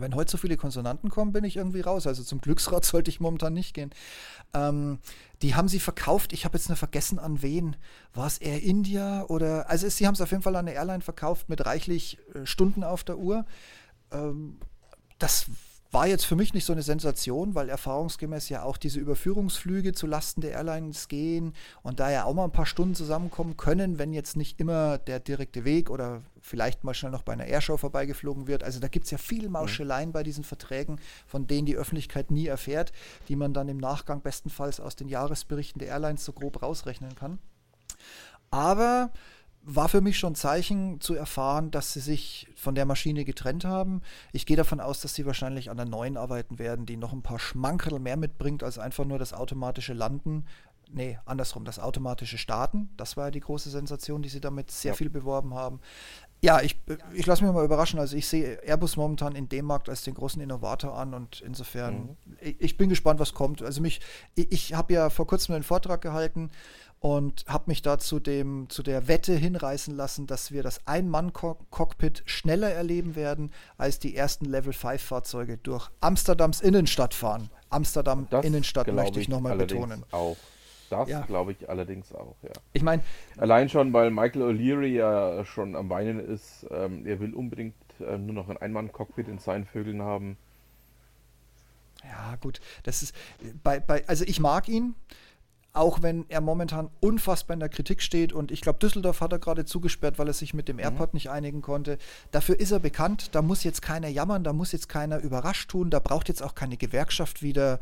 [0.00, 2.06] wenn heute so viele Konsonanten kommen, bin ich irgendwie raus.
[2.06, 3.90] Also zum Glücksrad sollte ich momentan nicht gehen.
[4.54, 4.98] Ähm,
[5.42, 6.32] die haben sie verkauft.
[6.32, 7.76] Ich habe jetzt nur vergessen, an wen.
[8.14, 9.68] War es Air India oder.
[9.68, 12.84] Also sie haben es auf jeden Fall an eine Airline verkauft mit reichlich äh, Stunden
[12.84, 13.44] auf der Uhr.
[14.10, 14.58] Ähm,
[15.18, 15.46] das
[15.92, 20.06] war jetzt für mich nicht so eine Sensation, weil erfahrungsgemäß ja auch diese Überführungsflüge zu
[20.06, 24.12] Lasten der Airlines gehen und da ja auch mal ein paar Stunden zusammenkommen können, wenn
[24.12, 28.46] jetzt nicht immer der direkte Weg oder vielleicht mal schnell noch bei einer Airshow vorbeigeflogen
[28.46, 28.62] wird.
[28.62, 32.46] Also da gibt es ja viel Mauscheleien bei diesen Verträgen, von denen die Öffentlichkeit nie
[32.46, 32.92] erfährt,
[33.28, 37.40] die man dann im Nachgang bestenfalls aus den Jahresberichten der Airlines so grob rausrechnen kann.
[38.50, 39.10] Aber
[39.62, 44.00] war für mich schon Zeichen zu erfahren, dass sie sich von der Maschine getrennt haben.
[44.32, 47.22] Ich gehe davon aus, dass sie wahrscheinlich an der neuen arbeiten werden, die noch ein
[47.22, 50.46] paar Schmankerl mehr mitbringt als einfach nur das automatische Landen.
[50.92, 52.90] Nee, andersrum, das automatische Starten.
[52.96, 54.96] Das war ja die große Sensation, die sie damit sehr ja.
[54.96, 55.80] viel beworben haben.
[56.42, 56.80] Ja, ich,
[57.12, 58.00] ich lasse mich mal überraschen.
[58.00, 62.16] Also ich sehe Airbus momentan in dem Markt als den großen Innovator an und insofern,
[62.24, 62.36] mhm.
[62.40, 63.62] ich, ich, bin gespannt, was kommt.
[63.62, 64.00] Also mich,
[64.34, 66.50] ich, ich habe ja vor kurzem einen Vortrag gehalten
[67.00, 72.22] und habe mich da zu, dem, zu der Wette hinreißen lassen, dass wir das Ein-Mann-Cockpit
[72.26, 77.48] schneller erleben werden, als die ersten Level-5-Fahrzeuge durch Amsterdams Innenstadt fahren.
[77.70, 80.04] Amsterdam das Innenstadt möchte ich nochmal betonen.
[80.10, 80.36] Auch.
[80.90, 81.20] Das ja.
[81.20, 82.50] glaube ich allerdings auch, ja.
[82.72, 83.02] Ich meine.
[83.38, 88.18] Allein schon, weil Michael O'Leary ja schon am Weinen ist, ähm, er will unbedingt äh,
[88.18, 90.36] nur noch ein Ein-Mann-Cockpit in seinen Vögeln haben.
[92.02, 92.60] Ja, gut.
[92.82, 93.14] Das ist
[93.62, 94.96] bei, bei, also ich mag ihn
[95.72, 99.38] auch wenn er momentan unfassbar in der Kritik steht und ich glaube, Düsseldorf hat er
[99.38, 100.82] gerade zugesperrt, weil er sich mit dem mhm.
[100.82, 101.98] Airport nicht einigen konnte.
[102.32, 105.90] Dafür ist er bekannt, da muss jetzt keiner jammern, da muss jetzt keiner überrascht tun,
[105.90, 107.78] da braucht jetzt auch keine Gewerkschaft wieder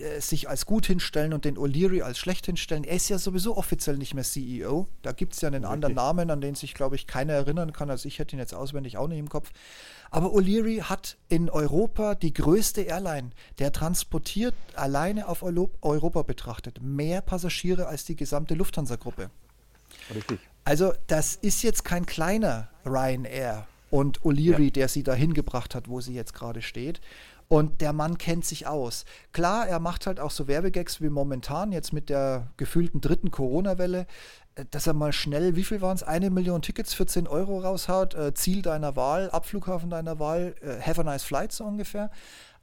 [0.00, 2.84] äh, sich als gut hinstellen und den O'Leary als schlecht hinstellen.
[2.84, 4.86] Er ist ja sowieso offiziell nicht mehr CEO.
[5.02, 5.72] Da gibt es ja einen Richtig.
[5.72, 7.90] anderen Namen, an den sich, glaube ich, keiner erinnern kann.
[7.90, 9.50] Also ich hätte ihn jetzt auswendig auch nicht im Kopf.
[10.10, 13.30] Aber O'Leary hat in Europa die größte Airline.
[13.58, 19.30] Der transportiert alleine auf Europa betrachtet mehr Passagiere als die gesamte Lufthansa-Gruppe.
[20.14, 20.40] Richtig.
[20.64, 24.70] Also das ist jetzt kein kleiner Ryanair und O'Leary, ja.
[24.70, 27.00] der sie dahin gebracht hat, wo sie jetzt gerade steht.
[27.48, 29.06] Und der Mann kennt sich aus.
[29.32, 34.06] Klar, er macht halt auch so Werbegags wie momentan, jetzt mit der gefühlten dritten Corona-Welle,
[34.54, 37.60] äh, dass er mal schnell, wie viel waren es, eine Million Tickets für 10 Euro
[37.60, 42.10] raushaut, äh, Ziel deiner Wahl, Abflughafen deiner Wahl, äh, have a nice flight so ungefähr.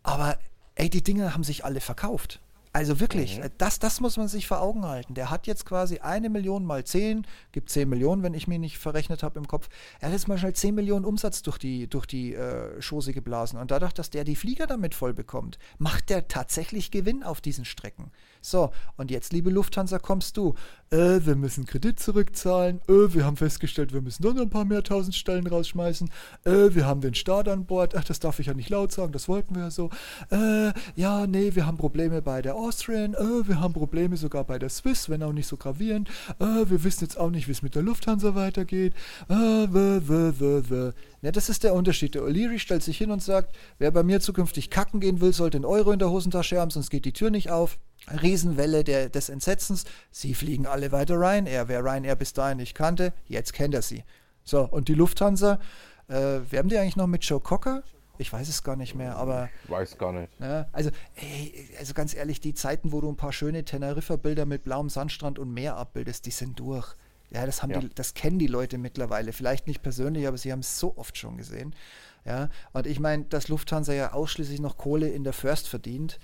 [0.03, 0.37] Aber
[0.75, 2.39] ey, die Dinge haben sich alle verkauft.
[2.75, 3.45] Also wirklich, mhm.
[3.57, 5.13] das, das muss man sich vor Augen halten.
[5.13, 8.79] Der hat jetzt quasi eine Million mal zehn, gibt zehn Millionen, wenn ich mich nicht
[8.79, 9.69] verrechnet habe im Kopf.
[10.01, 13.59] Er hat jetzt mal schnell zehn Millionen Umsatz durch die, durch die äh, Schose geblasen.
[13.59, 17.63] Und dadurch, dass der die Flieger damit voll bekommt, macht der tatsächlich Gewinn auf diesen
[17.63, 18.11] Strecken.
[18.45, 20.53] So, und jetzt, liebe Lufthansa, kommst du.
[20.91, 22.79] Äh, wir müssen Kredit zurückzahlen.
[22.87, 26.11] Äh, wir haben festgestellt, wir müssen noch ein paar mehr tausend Stellen rausschmeißen.
[26.43, 27.95] Äh, wir haben den Staat an Bord.
[27.95, 29.89] Ach, das darf ich ja nicht laut sagen, das wollten wir ja so.
[30.29, 33.15] Äh, ja, nee, wir haben Probleme bei der Austrian.
[33.15, 36.09] Äh, wir haben Probleme sogar bei der Swiss, wenn auch nicht so gravierend.
[36.37, 38.93] Äh, wir wissen jetzt auch nicht, wie es mit der Lufthansa weitergeht.
[39.27, 40.91] Äh, w, w, w, w.
[41.23, 42.13] Ja, das ist der Unterschied.
[42.13, 45.57] Der O'Leary stellt sich hin und sagt, wer bei mir zukünftig kacken gehen will, sollte
[45.57, 47.79] einen Euro in der Hosentasche haben, sonst geht die Tür nicht auf.
[48.09, 49.85] Riesenwelle der, des Entsetzens.
[50.11, 51.67] Sie fliegen alle weiter Ryanair.
[51.67, 54.03] Wer Ryanair bis dahin nicht kannte, jetzt kennt er sie.
[54.43, 55.59] So, und die Lufthansa,
[56.07, 57.83] äh, werben die eigentlich noch mit Joe Cocker?
[58.17, 59.49] Ich weiß es gar nicht mehr, aber.
[59.63, 60.29] Ich weiß gar nicht.
[60.39, 64.63] Ja, also, ey, also ganz ehrlich, die Zeiten, wo du ein paar schöne Teneriffa-Bilder mit
[64.63, 66.95] blauem Sandstrand und Meer abbildest, die sind durch.
[67.31, 67.79] Ja, das haben ja.
[67.79, 69.33] Die, das kennen die Leute mittlerweile.
[69.33, 71.75] Vielleicht nicht persönlich, aber sie haben es so oft schon gesehen.
[72.23, 76.19] Ja, und ich meine, dass Lufthansa ja ausschließlich noch Kohle in der First verdient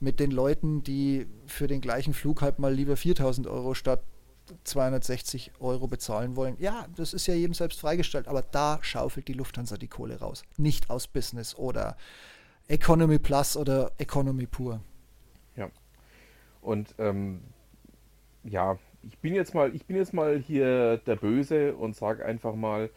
[0.00, 4.02] mit den Leuten, die für den gleichen Flug halt mal lieber 4000 Euro statt
[4.64, 6.56] 260 Euro bezahlen wollen.
[6.58, 10.44] Ja, das ist ja jedem selbst freigestellt, aber da schaufelt die Lufthansa die Kohle raus.
[10.56, 11.96] Nicht aus Business oder
[12.68, 14.80] Economy Plus oder Economy pur.
[15.56, 15.70] Ja.
[16.60, 17.42] Und ähm,
[18.44, 22.54] ja, ich bin jetzt mal, ich bin jetzt mal hier der Böse und sage einfach
[22.54, 22.90] mal,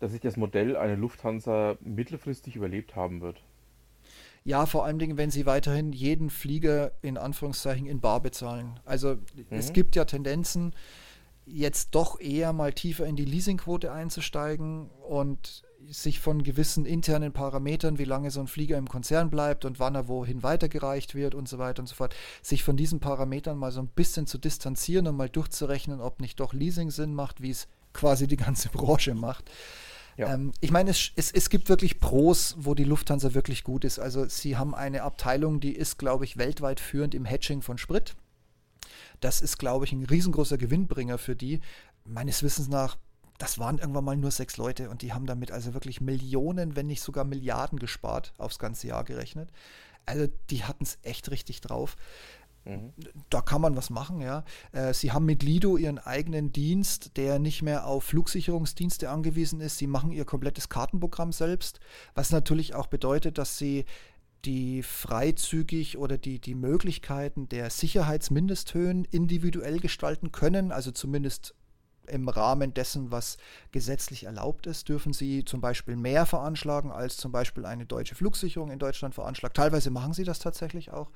[0.00, 3.42] dass sich das Modell eine Lufthansa mittelfristig überlebt haben wird.
[4.44, 8.78] Ja, vor allen Dingen, wenn sie weiterhin jeden Flieger in Anführungszeichen in Bar bezahlen.
[8.84, 9.46] Also mhm.
[9.50, 10.74] es gibt ja Tendenzen,
[11.46, 17.98] jetzt doch eher mal tiefer in die Leasingquote einzusteigen und sich von gewissen internen Parametern,
[17.98, 21.48] wie lange so ein Flieger im Konzern bleibt und wann er wohin weitergereicht wird und
[21.48, 25.06] so weiter und so fort, sich von diesen Parametern mal so ein bisschen zu distanzieren
[25.06, 29.14] und mal durchzurechnen, ob nicht doch Leasing Sinn macht, wie es quasi die ganze Branche
[29.14, 29.50] macht.
[30.16, 30.34] Ja.
[30.34, 33.98] Ähm, ich meine, es, es, es gibt wirklich Pros, wo die Lufthansa wirklich gut ist.
[33.98, 38.14] Also sie haben eine Abteilung, die ist, glaube ich, weltweit führend im Hedging von Sprit.
[39.20, 41.60] Das ist, glaube ich, ein riesengroßer Gewinnbringer für die.
[42.04, 42.96] Meines Wissens nach
[43.38, 46.86] das waren irgendwann mal nur sechs Leute und die haben damit also wirklich Millionen, wenn
[46.86, 49.50] nicht sogar Milliarden gespart, aufs ganze Jahr gerechnet.
[50.06, 51.96] Also die hatten es echt richtig drauf.
[53.28, 54.44] Da kann man was machen, ja.
[54.72, 59.78] Äh, sie haben mit Lido ihren eigenen Dienst, der nicht mehr auf Flugsicherungsdienste angewiesen ist.
[59.78, 61.80] Sie machen ihr komplettes Kartenprogramm selbst,
[62.14, 63.84] was natürlich auch bedeutet, dass sie
[64.44, 71.54] die freizügig oder die, die Möglichkeiten der Sicherheitsmindesthöhen individuell gestalten können, also zumindest
[72.06, 73.38] im Rahmen dessen, was
[73.72, 78.70] gesetzlich erlaubt ist, dürfen sie zum Beispiel mehr veranschlagen, als zum Beispiel eine deutsche Flugsicherung
[78.70, 79.56] in Deutschland veranschlagt.
[79.56, 81.10] Teilweise machen sie das tatsächlich auch.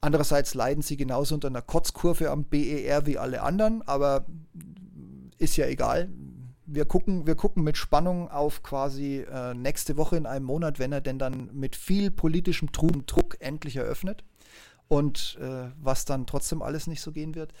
[0.00, 4.26] Andererseits leiden sie genauso unter einer Kotzkurve am BER wie alle anderen, aber
[5.38, 6.10] ist ja egal.
[6.66, 10.92] Wir gucken, wir gucken mit Spannung auf quasi äh, nächste Woche in einem Monat, wenn
[10.92, 14.24] er denn dann mit viel politischem Druck endlich eröffnet
[14.88, 17.52] und äh, was dann trotzdem alles nicht so gehen wird.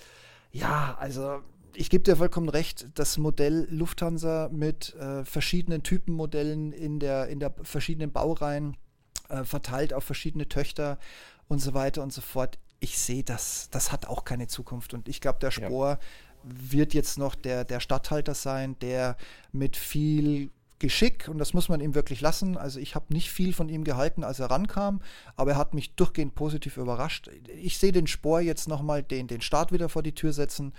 [0.52, 1.40] Ja, also
[1.74, 7.40] ich gebe dir vollkommen recht, das Modell Lufthansa mit äh, verschiedenen Typenmodellen in der, in
[7.40, 8.76] der verschiedenen Baureihen
[9.28, 10.98] äh, verteilt auf verschiedene Töchter
[11.48, 12.58] und so weiter und so fort.
[12.80, 14.94] Ich sehe das, das hat auch keine Zukunft.
[14.94, 15.98] Und ich glaube, der Spor ja.
[16.42, 19.16] wird jetzt noch der, der Statthalter sein, der
[19.52, 22.58] mit viel Geschick, und das muss man ihm wirklich lassen.
[22.58, 25.00] Also ich habe nicht viel von ihm gehalten, als er rankam,
[25.36, 27.30] aber er hat mich durchgehend positiv überrascht.
[27.56, 30.74] Ich sehe den Spor jetzt nochmal den, den Start wieder vor die Tür setzen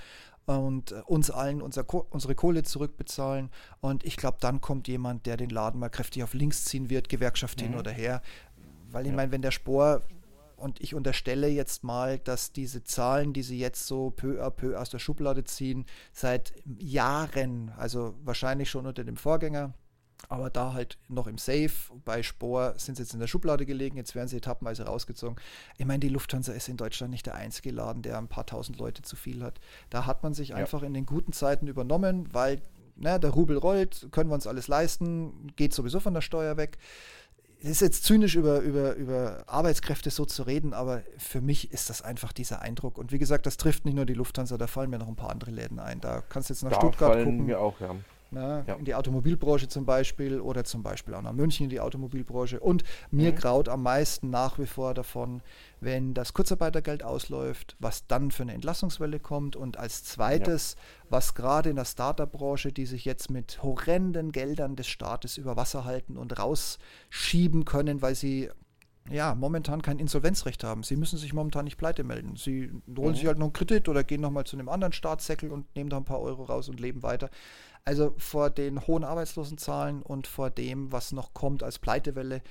[0.46, 3.50] und äh, uns allen unser, unsere Kohle zurückbezahlen.
[3.82, 7.10] Und ich glaube, dann kommt jemand, der den Laden mal kräftig auf links ziehen wird,
[7.10, 7.80] Gewerkschaft hin mhm.
[7.80, 8.22] oder her.
[8.92, 9.16] Weil ich ja.
[9.16, 10.02] meine, wenn der Spor
[10.58, 14.80] und ich unterstelle jetzt mal, dass diese Zahlen, die sie jetzt so peu à peu
[14.80, 19.74] aus der Schublade ziehen, seit Jahren, also wahrscheinlich schon unter dem Vorgänger,
[20.30, 21.72] aber da halt noch im Safe.
[22.04, 25.38] Bei Spor sind sie jetzt in der Schublade gelegen, jetzt werden sie etappenweise rausgezogen.
[25.78, 28.78] Ich meine, die Lufthansa ist in Deutschland nicht der einzige Laden, der ein paar tausend
[28.80, 29.60] Leute zu viel hat.
[29.90, 30.56] Da hat man sich ja.
[30.56, 32.62] einfach in den guten Zeiten übernommen, weil
[32.96, 36.78] na, der Rubel rollt, können wir uns alles leisten, geht sowieso von der Steuer weg.
[37.66, 41.90] Es ist jetzt zynisch über, über, über Arbeitskräfte so zu reden, aber für mich ist
[41.90, 43.00] das einfach dieser Eindruck.
[43.00, 45.32] Und wie gesagt, das trifft nicht nur die Lufthansa, da fallen mir noch ein paar
[45.32, 46.00] andere Läden ein.
[46.00, 47.46] Da kannst du jetzt nach da Stuttgart fallen gucken.
[47.48, 47.96] Mir auch, ja
[48.36, 48.76] ne, ja.
[48.76, 52.60] in die Automobilbranche zum Beispiel oder zum Beispiel auch nach München in die Automobilbranche.
[52.60, 53.36] Und mir mhm.
[53.36, 55.42] graut am meisten nach wie vor davon,
[55.80, 61.06] wenn das Kurzarbeitergeld ausläuft, was dann für eine Entlassungswelle kommt und als zweites, ja.
[61.10, 65.86] was gerade in der Startup-Branche, die sich jetzt mit horrenden Geldern des Staates über Wasser
[65.86, 68.50] halten und rausschieben können, weil sie
[69.12, 70.82] ja, momentan kein Insolvenzrecht haben.
[70.82, 72.36] Sie müssen sich momentan nicht pleite melden.
[72.38, 73.16] Sie holen mhm.
[73.16, 75.98] sich halt noch einen Kredit oder gehen nochmal zu einem anderen Staatssäckel und nehmen da
[75.98, 77.30] ein paar Euro raus und leben weiter.
[77.86, 82.42] Also vor den hohen Arbeitslosenzahlen und vor dem, was noch kommt als Pleitewelle,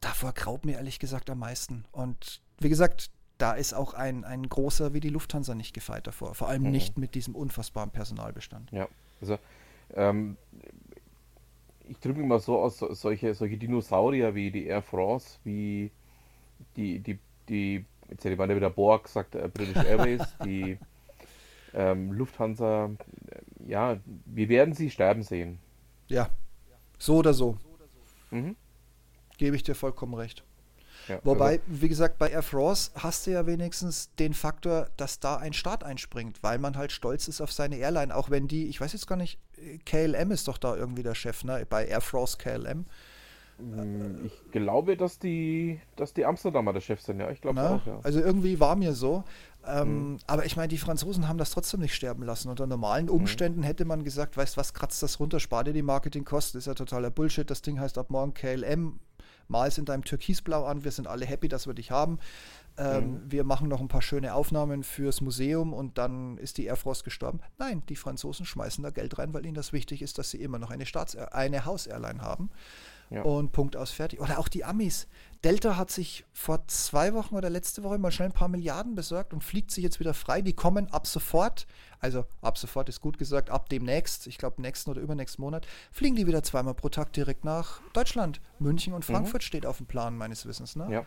[0.00, 1.84] davor graut mir ehrlich gesagt am meisten.
[1.92, 6.34] Und wie gesagt, da ist auch ein, ein großer wie die Lufthansa nicht gefeit davor.
[6.34, 6.70] Vor allem mhm.
[6.72, 8.72] nicht mit diesem unfassbaren Personalbestand.
[8.72, 8.88] Ja,
[9.20, 9.38] also
[9.94, 10.36] ähm,
[11.88, 15.92] ich drücke mal so aus, solche, solche Dinosaurier wie die Air France, wie
[16.76, 20.78] die, die, die jetzt hätte ich mal wieder Borg gesagt, äh, British Airways, die
[21.74, 22.90] ähm, Lufthansa,
[23.68, 25.58] ja, wir werden sie sterben sehen.
[26.08, 26.30] Ja,
[26.98, 27.58] so oder so.
[28.30, 28.56] Mhm.
[29.36, 30.42] Gebe ich dir vollkommen recht.
[31.06, 35.20] Ja, Wobei, also, wie gesagt, bei Air France hast du ja wenigstens den Faktor, dass
[35.20, 38.66] da ein Staat einspringt, weil man halt stolz ist auf seine Airline, auch wenn die,
[38.66, 39.38] ich weiß jetzt gar nicht,
[39.86, 41.66] KLM ist doch da irgendwie der Chef, ne?
[41.68, 42.86] Bei Air France KLM.
[43.58, 47.30] Hm, ich glaube, dass die, dass die Amsterdamer der Chef sind, ja.
[47.30, 48.00] Ich glaube auch, ja.
[48.02, 49.24] Also irgendwie war mir so.
[49.66, 50.18] Ähm, mhm.
[50.26, 52.48] Aber ich meine, die Franzosen haben das trotzdem nicht sterben lassen.
[52.48, 53.12] Unter normalen mhm.
[53.12, 53.64] Umständen mhm.
[53.64, 57.10] hätte man gesagt, weißt was, kratzt das runter, spar dir die Marketingkosten, ist ja totaler
[57.10, 57.48] Bullshit.
[57.50, 59.00] Das Ding heißt ab morgen KLM,
[59.48, 62.18] mal es in deinem Türkisblau an, wir sind alle happy, dass wir dich haben.
[62.76, 63.20] Ähm, mhm.
[63.26, 67.02] Wir machen noch ein paar schöne Aufnahmen fürs Museum und dann ist die Air France
[67.02, 67.40] gestorben.
[67.58, 70.60] Nein, die Franzosen schmeißen da Geld rein, weil ihnen das wichtig ist, dass sie immer
[70.60, 72.50] noch eine Staats eine Haus-Airline haben.
[73.10, 73.22] Ja.
[73.22, 74.20] und Punkt aus fertig.
[74.20, 75.08] Oder auch die Amis.
[75.44, 79.32] Delta hat sich vor zwei Wochen oder letzte Woche mal schnell ein paar Milliarden besorgt
[79.32, 80.42] und fliegt sich jetzt wieder frei.
[80.42, 81.66] Die kommen ab sofort,
[82.00, 86.16] also ab sofort ist gut gesagt, ab demnächst, ich glaube nächsten oder übernächsten Monat, fliegen
[86.16, 88.40] die wieder zweimal pro Tag direkt nach Deutschland.
[88.58, 89.46] München und Frankfurt mhm.
[89.46, 90.74] steht auf dem Plan meines Wissens.
[90.74, 90.88] Ne?
[90.90, 91.06] Ja.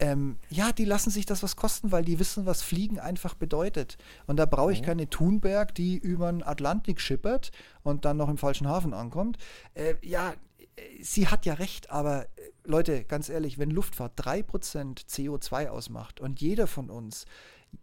[0.00, 3.96] Ähm, ja, die lassen sich das was kosten, weil die wissen, was Fliegen einfach bedeutet.
[4.26, 4.86] Und da brauche ich mhm.
[4.86, 9.38] keine Thunberg, die über den Atlantik schippert und dann noch im falschen Hafen ankommt.
[9.74, 10.34] Äh, ja,
[11.00, 12.26] sie hat ja recht, aber äh,
[12.64, 17.26] Leute, ganz ehrlich, wenn Luftfahrt 3% CO2 ausmacht und jeder von uns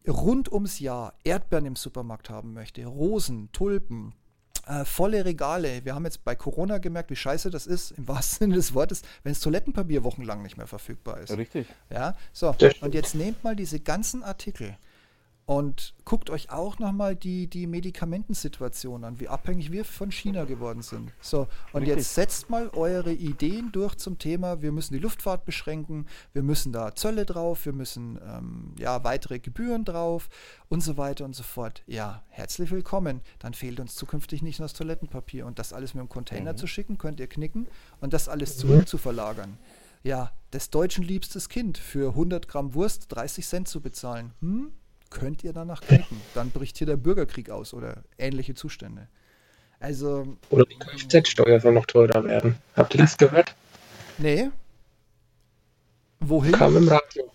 [0.07, 4.13] rund ums Jahr Erdbeeren im Supermarkt haben möchte, Rosen, Tulpen,
[4.67, 5.83] äh, volle Regale.
[5.85, 9.01] Wir haben jetzt bei Corona gemerkt, wie scheiße das ist, im wahrsten Sinne des Wortes,
[9.23, 11.35] wenn das Toilettenpapier wochenlang nicht mehr verfügbar ist.
[11.35, 11.67] Richtig.
[11.89, 12.55] Ja, so.
[12.81, 14.77] Und jetzt nehmt mal diese ganzen Artikel
[15.51, 20.81] und guckt euch auch nochmal die, die Medikamentensituation an, wie abhängig wir von China geworden
[20.81, 21.11] sind.
[21.19, 21.41] So,
[21.73, 21.97] und Richtig.
[21.97, 26.71] jetzt setzt mal eure Ideen durch zum Thema, wir müssen die Luftfahrt beschränken, wir müssen
[26.71, 30.29] da Zölle drauf, wir müssen ähm, ja, weitere Gebühren drauf
[30.69, 31.83] und so weiter und so fort.
[31.85, 33.19] Ja, herzlich willkommen.
[33.39, 35.45] Dann fehlt uns zukünftig nicht nur das Toilettenpapier.
[35.45, 36.57] Und das alles mit dem Container mhm.
[36.57, 37.67] zu schicken, könnt ihr knicken
[37.99, 39.57] und das alles zurück zu verlagern.
[40.01, 44.31] Ja, des Deutschen liebstes Kind für 100 Gramm Wurst 30 Cent zu bezahlen.
[44.39, 44.71] Hm?
[45.11, 46.19] Könnt ihr danach klicken.
[46.33, 49.07] Dann bricht hier der Bürgerkrieg aus oder ähnliche Zustände.
[49.79, 50.37] Also.
[50.49, 52.55] Oder die Kfz-Steuer soll noch teurer werden.
[52.75, 53.53] Habt ihr das gehört?
[54.17, 54.49] Nee.
[56.19, 56.53] Wohin?
[56.53, 57.31] Kam im Radio.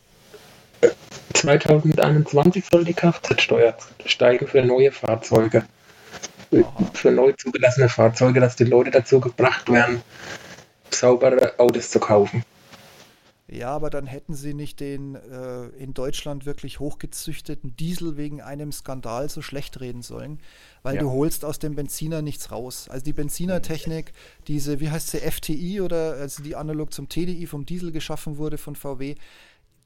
[1.34, 5.64] 2021 soll die Kfz-Steuer steigen für neue Fahrzeuge.
[6.52, 6.90] Aha.
[6.94, 10.02] Für neu zugelassene Fahrzeuge, dass die Leute dazu gebracht werden,
[10.90, 12.44] saubere Autos zu kaufen.
[13.48, 18.72] Ja, aber dann hätten sie nicht den äh, in Deutschland wirklich hochgezüchteten Diesel wegen einem
[18.72, 20.40] Skandal so schlecht reden sollen,
[20.82, 21.02] weil ja.
[21.02, 22.88] du holst aus dem Benziner nichts raus.
[22.88, 24.12] Also die Benzinertechnik,
[24.48, 28.58] diese, wie heißt sie, FTI oder also die analog zum TDI vom Diesel geschaffen wurde
[28.58, 29.14] von VW,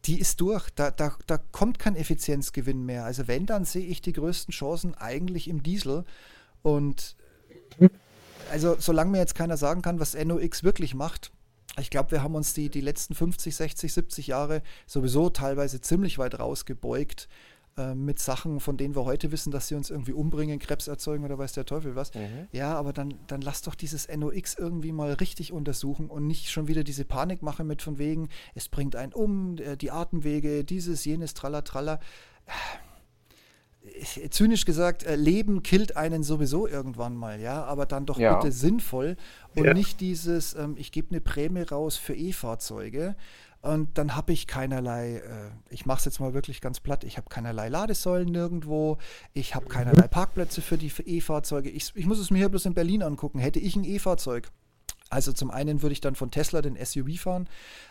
[0.06, 0.70] die ist durch.
[0.70, 3.04] Da, da, da kommt kein Effizienzgewinn mehr.
[3.04, 6.04] Also wenn, dann sehe ich die größten Chancen eigentlich im Diesel.
[6.62, 7.14] Und
[8.50, 11.30] also solange mir jetzt keiner sagen kann, was NOx wirklich macht,
[11.78, 16.18] ich glaube, wir haben uns die, die letzten 50, 60, 70 Jahre sowieso teilweise ziemlich
[16.18, 17.28] weit rausgebeugt
[17.76, 21.24] äh, mit Sachen, von denen wir heute wissen, dass sie uns irgendwie umbringen, Krebs erzeugen
[21.24, 22.12] oder weiß der Teufel was.
[22.14, 22.48] Mhm.
[22.52, 26.66] Ja, aber dann, dann lass doch dieses NOx irgendwie mal richtig untersuchen und nicht schon
[26.66, 31.04] wieder diese Panik machen mit von wegen, es bringt einen um, äh, die Atemwege, dieses,
[31.04, 32.00] jenes, tralla, tralla
[34.30, 38.36] zynisch gesagt, äh, Leben killt einen sowieso irgendwann mal, ja, aber dann doch ja.
[38.36, 39.16] bitte sinnvoll
[39.56, 39.74] und ja.
[39.74, 43.16] nicht dieses, ähm, ich gebe eine Prämie raus für E-Fahrzeuge
[43.62, 47.18] und dann habe ich keinerlei, äh, ich mache es jetzt mal wirklich ganz platt, ich
[47.18, 48.96] habe keinerlei Ladesäulen nirgendwo,
[49.34, 51.68] ich habe keinerlei Parkplätze für die E-Fahrzeuge.
[51.68, 53.38] Ich, ich muss es mir hier bloß in Berlin angucken.
[53.38, 54.50] Hätte ich ein E-Fahrzeug,
[55.10, 57.48] also zum einen würde ich dann von Tesla den SUV fahren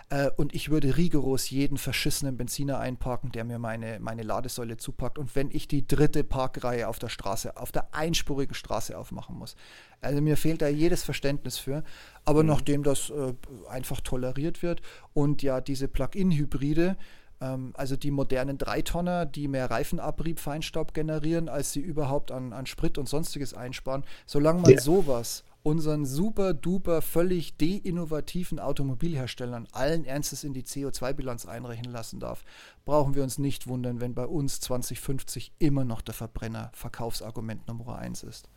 [0.09, 5.17] äh, und ich würde rigoros jeden verschissenen Benziner einparken, der mir meine, meine Ladesäule zupackt.
[5.17, 9.57] Und wenn ich die dritte Parkreihe auf der Straße, auf der einspurigen Straße aufmachen muss.
[9.99, 11.83] Also mir fehlt da jedes Verständnis für.
[12.23, 12.49] Aber mhm.
[12.49, 13.33] nachdem das äh,
[13.69, 14.81] einfach toleriert wird
[15.13, 16.95] und ja diese Plug-in-Hybride,
[17.41, 22.65] ähm, also die modernen Dreitonner, die mehr Reifenabrieb, Feinstaub generieren, als sie überhaupt an, an
[22.65, 24.79] Sprit und sonstiges einsparen, solange man ja.
[24.79, 32.43] sowas unseren super duper völlig deinnovativen Automobilherstellern allen Ernstes in die CO2-Bilanz einrechnen lassen darf,
[32.85, 37.99] brauchen wir uns nicht wundern, wenn bei uns 2050 immer noch der Verbrenner Verkaufsargument Nummer
[37.99, 38.49] 1 ist.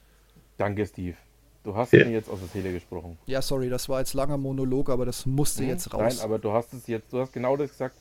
[0.56, 1.16] Danke, Steve.
[1.64, 2.04] Du hast ja.
[2.04, 3.18] mir jetzt aus der Seele gesprochen.
[3.26, 6.16] Ja, sorry, das war jetzt langer Monolog, aber das musste hm, jetzt raus.
[6.16, 7.96] Nein, aber du hast es jetzt, du hast genau das gesagt,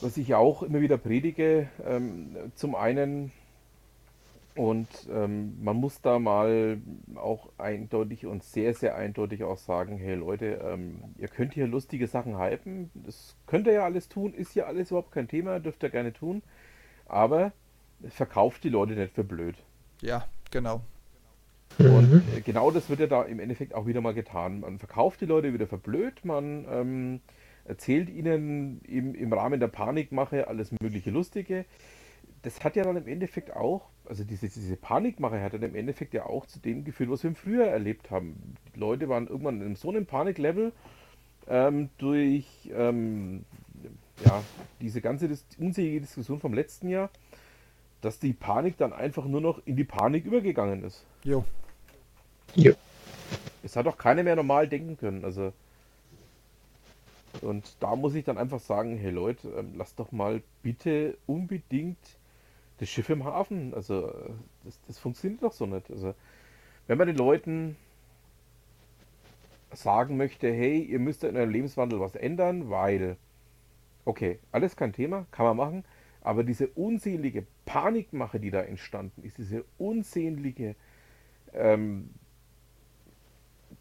[0.00, 1.68] was ich auch immer wieder predige.
[1.84, 3.30] Ähm, zum einen
[4.56, 6.78] und ähm, man muss da mal
[7.14, 12.06] auch eindeutig und sehr, sehr eindeutig auch sagen, hey Leute, ähm, ihr könnt hier lustige
[12.08, 15.82] Sachen hypen, das könnt ihr ja alles tun, ist ja alles überhaupt kein Thema, dürft
[15.82, 16.42] ihr gerne tun,
[17.06, 17.52] aber
[18.08, 19.56] verkauft die Leute nicht für blöd.
[20.00, 20.80] Ja, genau.
[21.78, 22.22] Und mhm.
[22.36, 24.60] äh, genau das wird ja da im Endeffekt auch wieder mal getan.
[24.60, 27.20] Man verkauft die Leute wieder für blöd, man ähm,
[27.64, 31.64] erzählt ihnen im, im Rahmen der Panikmache alles mögliche Lustige
[32.42, 36.14] das hat ja dann im Endeffekt auch, also diese, diese Panikmache hat dann im Endeffekt
[36.14, 38.56] ja auch zu dem geführt, was wir früher erlebt haben.
[38.74, 40.72] Die Leute waren irgendwann in so einem Paniklevel
[41.48, 43.44] ähm, durch ähm,
[44.24, 44.42] ja,
[44.80, 47.10] diese ganze dis unzählige Diskussion vom letzten Jahr,
[48.00, 51.04] dass die Panik dann einfach nur noch in die Panik übergegangen ist.
[51.22, 51.44] Jo.
[52.54, 52.74] Jo.
[53.62, 55.24] Es hat auch keiner mehr normal denken können.
[55.24, 55.52] Also
[57.42, 61.98] und da muss ich dann einfach sagen, hey Leute, ähm, lasst doch mal bitte unbedingt
[62.80, 63.74] das Schiff im Hafen.
[63.74, 64.12] Also,
[64.64, 65.90] das, das funktioniert doch so nicht.
[65.90, 66.14] Also,
[66.86, 67.76] wenn man den Leuten
[69.72, 73.16] sagen möchte, hey, ihr müsst in eurem Lebenswandel was ändern, weil,
[74.04, 75.84] okay, alles kein Thema, kann man machen,
[76.22, 80.74] aber diese unselige Panikmache, die da entstanden ist, diese unselige,
[81.52, 82.10] ähm,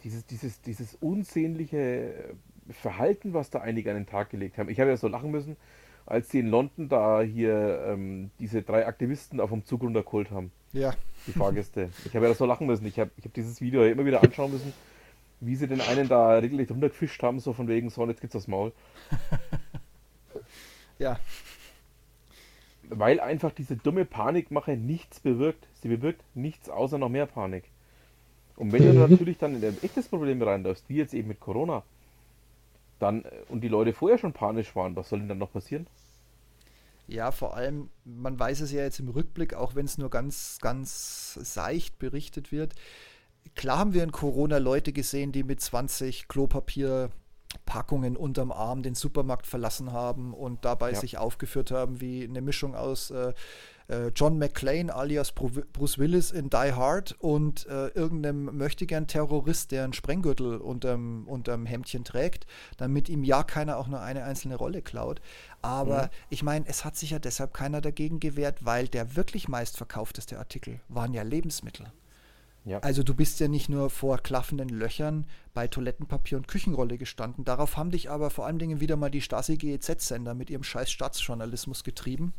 [0.04, 2.36] dieses, dieses, dieses unsehnliche
[2.70, 4.70] Verhalten, was da einige an den Tag gelegt haben.
[4.70, 5.58] Ich habe ja so lachen müssen,
[6.10, 10.52] als die in London da hier ähm, diese drei Aktivisten auf dem Zug runtergeholt haben.
[10.74, 10.94] Ja.
[11.28, 11.90] Die Fahrgäste.
[12.06, 12.86] Ich habe ja so lachen müssen.
[12.88, 14.74] Ich habe ich hab dieses Video immer wieder anschauen müssen,
[15.40, 18.34] wie sie den einen da regelrecht runtergefischt haben, so von wegen, so, und jetzt geht's
[18.34, 18.74] das Maul.
[21.00, 21.20] ja.
[22.90, 25.68] Weil einfach diese dumme Panikmache nichts bewirkt.
[25.76, 27.66] Sie bewirkt nichts außer noch mehr Panik.
[28.56, 31.84] Und wenn du natürlich dann in ein echtes Problem reinläufst, wie jetzt eben mit Corona,
[32.98, 35.86] dann äh, und die Leute vorher schon panisch waren, was soll denn dann noch passieren?
[37.10, 40.60] Ja, vor allem, man weiß es ja jetzt im Rückblick, auch wenn es nur ganz,
[40.62, 42.76] ganz seicht berichtet wird.
[43.56, 49.48] Klar haben wir in Corona Leute gesehen, die mit 20 Klopapierpackungen unterm Arm den Supermarkt
[49.48, 51.00] verlassen haben und dabei ja.
[51.00, 53.34] sich aufgeführt haben wie eine Mischung aus äh,
[53.90, 59.84] äh, John McClane alias Bruce Willis in Die Hard und äh, irgendeinem möchtegern Terrorist, der
[59.84, 62.46] einen Sprenggürtel unterm, unterm Hemdchen trägt,
[62.78, 65.22] damit ihm ja keiner auch nur eine einzelne Rolle klaut.
[65.62, 66.10] Aber mhm.
[66.30, 70.80] ich meine, es hat sich ja deshalb keiner dagegen gewehrt, weil der wirklich meistverkaufteste Artikel
[70.88, 71.92] waren ja Lebensmittel.
[72.66, 72.80] Ja.
[72.80, 77.46] Also du bist ja nicht nur vor klaffenden Löchern bei Toilettenpapier und Küchenrolle gestanden.
[77.46, 81.84] Darauf haben dich aber vor allen Dingen wieder mal die Stasi-GEZ-Sender mit ihrem scheiß Staatsjournalismus
[81.84, 82.34] getrieben.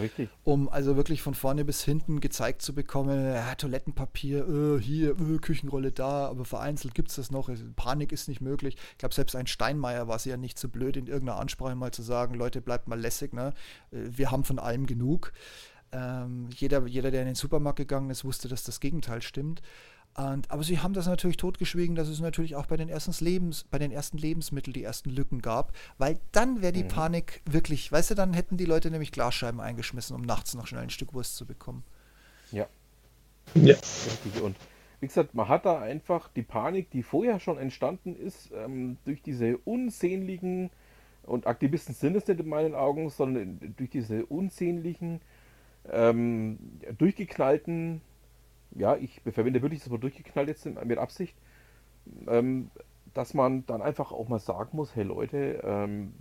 [0.00, 0.28] Richtig.
[0.44, 5.38] Um also wirklich von vorne bis hinten gezeigt zu bekommen, ja, Toilettenpapier, äh, hier, äh,
[5.38, 7.50] Küchenrolle da, aber vereinzelt gibt es das noch.
[7.76, 8.76] Panik ist nicht möglich.
[8.92, 11.92] Ich glaube, selbst ein Steinmeier war es ja nicht so blöd, in irgendeiner Ansprache mal
[11.92, 13.52] zu sagen, Leute, bleibt mal lässig, ne?
[13.90, 15.32] Äh, wir haben von allem genug.
[15.92, 19.60] Ähm, jeder, jeder, der in den Supermarkt gegangen ist, wusste, dass das Gegenteil stimmt.
[20.16, 23.64] Und, aber sie haben das natürlich totgeschwiegen, dass es natürlich auch bei den ersten Lebens,
[23.70, 26.88] bei den ersten Lebensmitteln die ersten Lücken gab, weil dann wäre die mhm.
[26.88, 30.82] Panik wirklich, weißt du, dann hätten die Leute nämlich Glasscheiben eingeschmissen, um nachts noch schnell
[30.82, 31.84] ein Stück Wurst zu bekommen.
[32.50, 32.66] Ja.
[33.54, 33.76] Ja.
[34.42, 34.56] Und
[35.00, 39.22] wie gesagt, man hat da einfach die Panik, die vorher schon entstanden ist, ähm, durch
[39.22, 40.70] diese unsehnlichen,
[41.22, 45.20] und Aktivisten sind es nicht in meinen Augen, sondern durch diese unsehnlichen,
[45.90, 46.58] ähm,
[46.98, 48.02] durchgeknallten
[48.76, 51.36] ja, ich verwende wirklich das Wort durchgeknallt jetzt mit Absicht,
[52.26, 52.70] ähm,
[53.14, 56.14] dass man dann einfach auch mal sagen muss, hey Leute, ähm,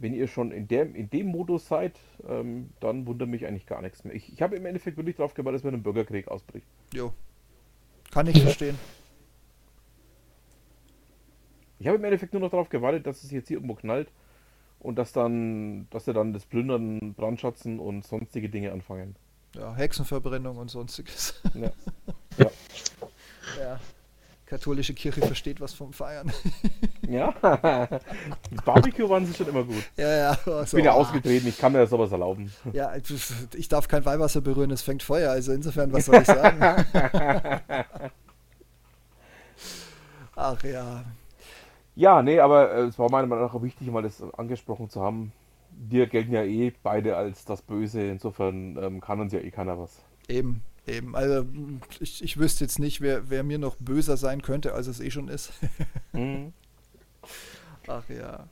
[0.00, 3.82] wenn ihr schon in, der, in dem Modus seid, ähm, dann wundert mich eigentlich gar
[3.82, 4.14] nichts mehr.
[4.14, 6.66] Ich, ich habe im Endeffekt wirklich darauf gewartet, dass mir ein Bürgerkrieg ausbricht.
[6.94, 7.12] Jo.
[8.10, 8.78] Kann ich verstehen.
[11.78, 14.10] Ich habe im Endeffekt nur noch darauf gewartet, dass es jetzt hier irgendwo knallt
[14.80, 19.16] und dass dann, dass sie dann das Plündern, Brandschatzen und sonstige Dinge anfangen
[19.58, 21.34] ja, Hexenverbrennung und sonstiges.
[21.54, 21.70] Ja.
[22.38, 22.50] ja.
[23.60, 23.80] ja.
[24.46, 26.32] Katholische Kirche versteht was vom Feiern.
[27.08, 27.30] Ja,
[28.66, 29.82] Barbecue waren sie schon immer gut.
[29.96, 30.30] Ja, ja.
[30.44, 32.52] Also, ich bin ja ausgetreten, ich kann mir sowas erlauben.
[32.74, 32.92] Ja,
[33.56, 36.84] ich darf kein Weihwasser berühren, es fängt Feuer, also insofern, was soll ich sagen?
[40.36, 41.02] Ach ja.
[41.96, 45.00] Ja, nee, aber äh, es war meiner Meinung nach auch wichtig, mal das angesprochen zu
[45.00, 45.32] haben
[45.78, 49.78] wir gelten ja eh beide als das Böse, insofern ähm, kann uns ja eh keiner
[49.78, 50.02] was.
[50.28, 51.14] Eben, eben.
[51.14, 51.46] Also
[52.00, 55.10] ich, ich wüsste jetzt nicht, wer, wer mir noch böser sein könnte, als es eh
[55.10, 55.52] schon ist.
[56.12, 56.52] mhm.
[57.86, 58.48] Ach ja.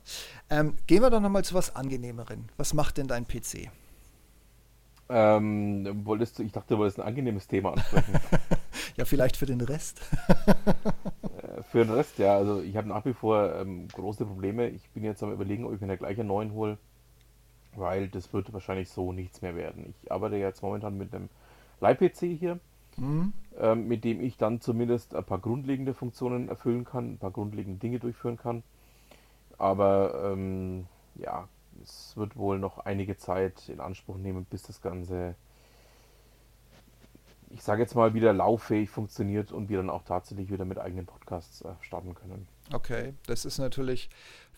[0.49, 2.49] Ähm, gehen wir doch nochmal zu was Angenehmeren.
[2.57, 3.69] Was macht denn dein PC?
[5.09, 8.13] Ähm, wolltest du, ich dachte, du wolltest ein angenehmes Thema ansprechen.
[8.97, 10.01] ja, vielleicht für den Rest.
[10.27, 12.35] Äh, für den Rest, ja.
[12.35, 14.69] Also ich habe nach wie vor ähm, große Probleme.
[14.69, 16.77] Ich bin jetzt am überlegen, ob ich mir eine gleiche neuen hole
[17.77, 19.93] weil das wird wahrscheinlich so nichts mehr werden.
[20.03, 21.29] Ich arbeite jetzt momentan mit einem
[21.79, 22.59] Leih-PC hier,
[22.97, 23.33] mhm.
[23.59, 27.79] ähm, mit dem ich dann zumindest ein paar grundlegende Funktionen erfüllen kann, ein paar grundlegende
[27.79, 28.63] Dinge durchführen kann.
[29.57, 31.47] Aber ähm, ja,
[31.83, 35.35] es wird wohl noch einige Zeit in Anspruch nehmen, bis das Ganze,
[37.49, 41.05] ich sage jetzt mal, wieder lauffähig funktioniert und wir dann auch tatsächlich wieder mit eigenen
[41.05, 42.47] Podcasts äh, starten können.
[42.73, 44.09] Okay, das ist natürlich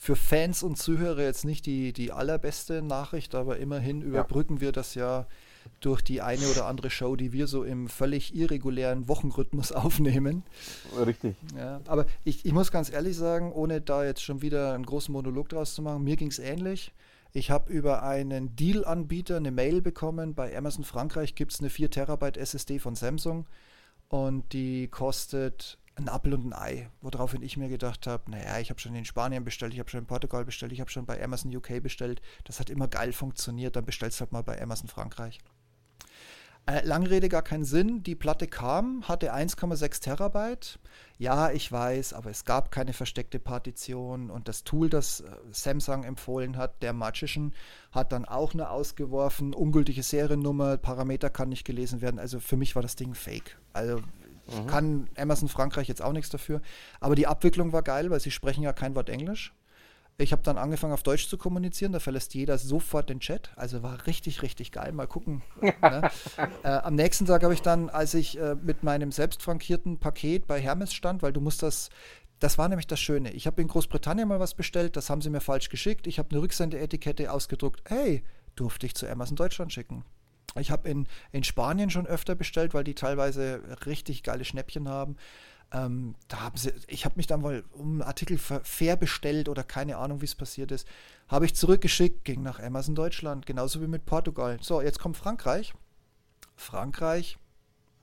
[0.01, 4.61] für Fans und Zuhörer jetzt nicht die, die allerbeste Nachricht, aber immerhin überbrücken ja.
[4.61, 5.27] wir das ja
[5.81, 10.43] durch die eine oder andere Show, die wir so im völlig irregulären Wochenrhythmus aufnehmen.
[11.05, 11.35] Richtig.
[11.55, 15.11] Ja, aber ich, ich muss ganz ehrlich sagen, ohne da jetzt schon wieder einen großen
[15.11, 16.93] Monolog draus zu machen, mir ging es ähnlich.
[17.33, 20.33] Ich habe über einen Deal-Anbieter eine Mail bekommen.
[20.33, 23.47] Bei Amazon Frankreich gibt es eine 4 Terabyte SSD von Samsung
[24.07, 28.69] und die kostet ein Apfel und ein Ei, woraufhin ich mir gedacht habe, naja, ich
[28.69, 31.23] habe schon in Spanien bestellt, ich habe schon in Portugal bestellt, ich habe schon bei
[31.23, 32.21] Amazon UK bestellt.
[32.45, 35.39] Das hat immer geil funktioniert, dann bestellst du halt mal bei Amazon Frankreich.
[36.69, 38.03] Äh, lange Rede, gar keinen Sinn.
[38.03, 40.77] Die Platte kam, hatte 1,6 Terabyte.
[41.17, 46.03] Ja, ich weiß, aber es gab keine versteckte Partition und das Tool, das äh, Samsung
[46.03, 47.53] empfohlen hat, der Magician,
[47.91, 52.19] hat dann auch eine ausgeworfen, ungültige Seriennummer, Parameter kann nicht gelesen werden.
[52.19, 53.57] Also für mich war das Ding fake.
[53.73, 54.01] Also
[54.51, 54.67] mhm.
[54.67, 56.61] kann Amazon Frankreich jetzt auch nichts dafür.
[56.99, 59.53] Aber die Abwicklung war geil, weil sie sprechen ja kein Wort Englisch.
[60.21, 63.51] Ich habe dann angefangen auf Deutsch zu kommunizieren, da verlässt jeder sofort den Chat.
[63.55, 64.91] Also war richtig, richtig geil.
[64.91, 65.43] Mal gucken.
[65.61, 66.11] ne?
[66.63, 70.59] äh, am nächsten Tag habe ich dann, als ich äh, mit meinem selbstfrankierten Paket bei
[70.59, 71.89] Hermes stand, weil du musst das,
[72.39, 73.31] das war nämlich das Schöne.
[73.31, 76.05] Ich habe in Großbritannien mal was bestellt, das haben sie mir falsch geschickt.
[76.05, 77.81] Ich habe eine Rücksendeetikette ausgedruckt.
[77.87, 78.23] Hey,
[78.55, 80.03] durfte ich zu Amazon Deutschland schicken.
[80.57, 85.17] Ich habe in, in Spanien schon öfter bestellt, weil die teilweise richtig geile Schnäppchen haben.
[85.71, 89.63] Ähm, da haben sie, ich habe mich dann mal um einen Artikel fair bestellt oder
[89.63, 90.87] keine Ahnung, wie es passiert ist.
[91.27, 94.57] Habe ich zurückgeschickt, ging nach Amazon Deutschland, genauso wie mit Portugal.
[94.61, 95.73] So, jetzt kommt Frankreich.
[96.55, 97.37] Frankreich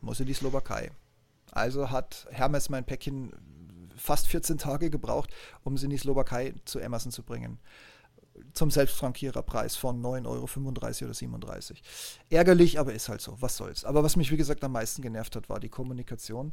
[0.01, 0.93] muss in die Slowakei.
[1.51, 3.33] Also hat Hermes mein Päckchen
[3.97, 5.31] fast 14 Tage gebraucht,
[5.65, 7.59] um es in die Slowakei zu Amazon zu bringen.
[8.53, 10.45] Zum Selbstfrankiererpreis von 9,35 Euro
[11.05, 11.83] oder 37.
[12.31, 13.37] Ärgerlich, aber ist halt so.
[13.41, 13.85] Was soll's.
[13.85, 16.53] Aber was mich, wie gesagt, am meisten genervt hat, war die Kommunikation.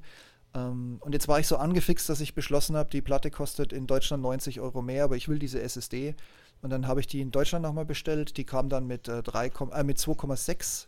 [0.54, 3.88] Ähm, und jetzt war ich so angefixt, dass ich beschlossen habe, die Platte kostet in
[3.88, 6.16] Deutschland 90 Euro mehr, aber ich will diese SSD.
[6.62, 8.38] Und dann habe ich die in Deutschland nochmal bestellt.
[8.38, 10.88] Die kam dann mit, äh, äh, mit 2,6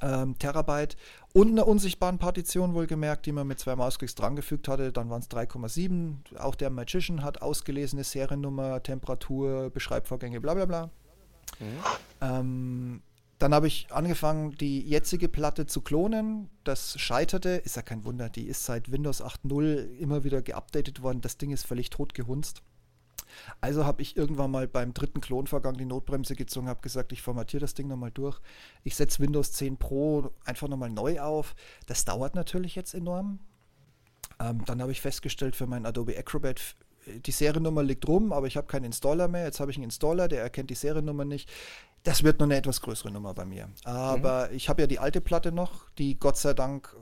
[0.00, 0.96] ähm, Terabyte
[1.32, 4.92] und einer unsichtbaren Partition wohlgemerkt, die man mit zwei Mausklicks drangefügt hatte.
[4.92, 6.36] Dann waren es 3,7.
[6.38, 10.90] Auch der Magician hat ausgelesene Seriennummer, Temperatur, Beschreibvorgänge, bla bla bla.
[11.58, 11.66] Mhm.
[12.20, 13.02] Ähm,
[13.38, 16.50] dann habe ich angefangen, die jetzige Platte zu klonen.
[16.62, 17.48] Das scheiterte.
[17.50, 21.22] Ist ja kein Wunder, die ist seit Windows 8.0 immer wieder geupdatet worden.
[21.22, 22.62] Das Ding ist völlig tot gehunzt.
[23.60, 27.60] Also habe ich irgendwann mal beim dritten Klonvorgang die Notbremse gezogen, habe gesagt, ich formatiere
[27.60, 28.40] das Ding nochmal durch.
[28.84, 31.54] Ich setze Windows 10 Pro einfach nochmal neu auf.
[31.86, 33.40] Das dauert natürlich jetzt enorm.
[34.40, 36.76] Ähm, dann habe ich festgestellt, für mein Adobe Acrobat
[37.06, 39.44] die Seriennummer liegt rum, aber ich habe keinen Installer mehr.
[39.44, 41.50] Jetzt habe ich einen Installer, der erkennt die Seriennummer nicht.
[42.02, 43.68] Das wird noch eine etwas größere Nummer bei mir.
[43.84, 44.56] Aber mhm.
[44.56, 46.96] ich habe ja die alte Platte noch, die Gott sei Dank,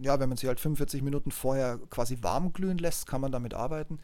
[0.00, 3.54] ja, wenn man sie halt 45 Minuten vorher quasi warm glühen lässt, kann man damit
[3.54, 4.00] arbeiten.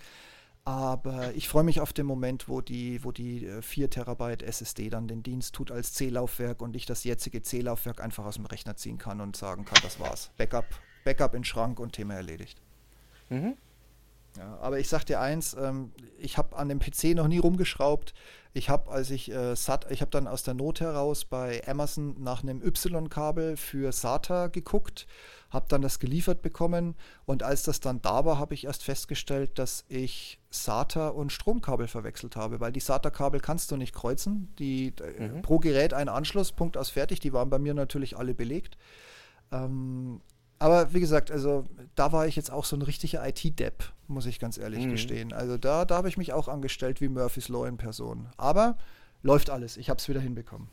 [0.68, 4.90] Aber ich freue mich auf den Moment, wo die, wo die 4 äh, Terabyte SSD
[4.90, 8.76] dann den Dienst tut als C-Laufwerk und ich das jetzige C-Laufwerk einfach aus dem Rechner
[8.76, 10.30] ziehen kann und sagen kann, das war's.
[10.36, 10.66] Backup,
[11.04, 12.60] Backup in Schrank und Thema erledigt.
[13.30, 13.56] Mhm.
[14.36, 18.12] Ja, aber ich sag dir eins, ähm, ich habe an dem PC noch nie rumgeschraubt.
[18.52, 22.22] Ich habe, als ich äh, SAT, ich habe dann aus der Not heraus bei Amazon
[22.22, 25.06] nach einem Y-Kabel für SATA geguckt,
[25.51, 26.94] habe dann das geliefert bekommen
[27.24, 31.88] und als das dann da war, habe ich erst festgestellt, dass ich SATA und Stromkabel
[31.88, 34.53] verwechselt habe, weil die SATA-Kabel kannst du nicht kreuzen.
[34.59, 35.42] Die mhm.
[35.42, 37.20] pro Gerät ein Anschluss, Punkt aus fertig.
[37.20, 38.76] Die waren bei mir natürlich alle belegt.
[39.51, 40.20] Ähm,
[40.59, 44.40] aber wie gesagt, also da war ich jetzt auch so ein richtiger IT-Depp, muss ich
[44.40, 44.90] ganz ehrlich mhm.
[44.90, 45.32] gestehen.
[45.32, 48.28] Also da, da habe ich mich auch angestellt wie Murphys Law in Person.
[48.36, 48.76] Aber
[49.22, 49.76] läuft alles.
[49.76, 50.68] Ich habe es wieder hinbekommen.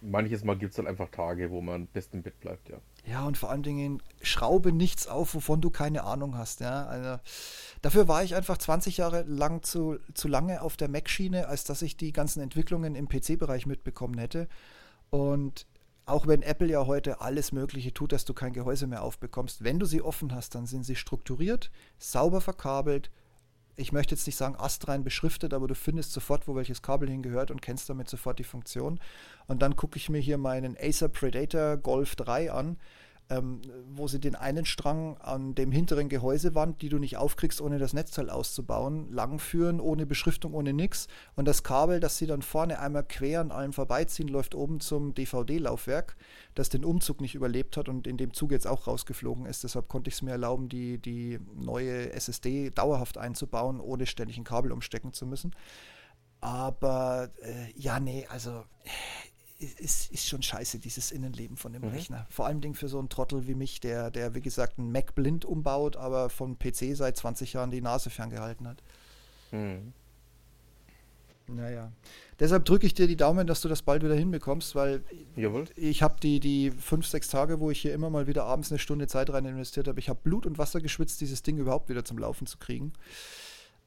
[0.00, 2.78] Manches Mal gibt es dann einfach Tage, wo man best im Bett bleibt, ja.
[3.06, 6.60] Ja, und vor allen Dingen schraube nichts auf, wovon du keine Ahnung hast.
[6.60, 6.86] Ja?
[6.86, 7.20] Also,
[7.82, 11.82] dafür war ich einfach 20 Jahre lang zu, zu lange auf der Mac-Schiene, als dass
[11.82, 14.48] ich die ganzen Entwicklungen im PC-Bereich mitbekommen hätte.
[15.10, 15.66] Und
[16.04, 19.78] auch wenn Apple ja heute alles Mögliche tut, dass du kein Gehäuse mehr aufbekommst, wenn
[19.78, 23.10] du sie offen hast, dann sind sie strukturiert, sauber verkabelt.
[23.78, 27.50] Ich möchte jetzt nicht sagen astrein beschriftet, aber du findest sofort, wo welches Kabel hingehört
[27.50, 28.98] und kennst damit sofort die Funktion.
[29.46, 32.78] Und dann gucke ich mir hier meinen Acer Predator Golf 3 an
[33.28, 33.60] ähm,
[33.90, 37.92] wo sie den einen Strang an dem hinteren Gehäusewand, die du nicht aufkriegst, ohne das
[37.92, 41.08] Netzteil auszubauen, langführen, ohne Beschriftung, ohne nix.
[41.34, 45.14] Und das Kabel, das sie dann vorne einmal quer an allem vorbeiziehen, läuft oben zum
[45.14, 46.16] DVD-Laufwerk,
[46.54, 49.64] das den Umzug nicht überlebt hat und in dem Zug jetzt auch rausgeflogen ist.
[49.64, 54.44] Deshalb konnte ich es mir erlauben, die, die neue SSD dauerhaft einzubauen, ohne ständig ein
[54.44, 55.54] Kabel umstecken zu müssen.
[56.40, 58.62] Aber äh, ja, nee, also
[59.58, 61.88] ist, ist schon scheiße, dieses Innenleben von dem mhm.
[61.88, 62.26] Rechner.
[62.30, 65.44] Vor allem für so einen Trottel wie mich, der, der wie gesagt, einen Mac blind
[65.44, 68.82] umbaut, aber vom PC seit 20 Jahren die Nase ferngehalten hat.
[69.52, 69.92] Mhm.
[71.48, 71.92] Naja.
[72.38, 75.02] Deshalb drücke ich dir die Daumen, dass du das bald wieder hinbekommst, weil
[75.36, 75.64] Jawohl.
[75.76, 78.78] ich habe die, die fünf, sechs Tage, wo ich hier immer mal wieder abends eine
[78.78, 82.04] Stunde Zeit rein investiert habe, ich habe Blut und Wasser geschwitzt, dieses Ding überhaupt wieder
[82.04, 82.92] zum Laufen zu kriegen.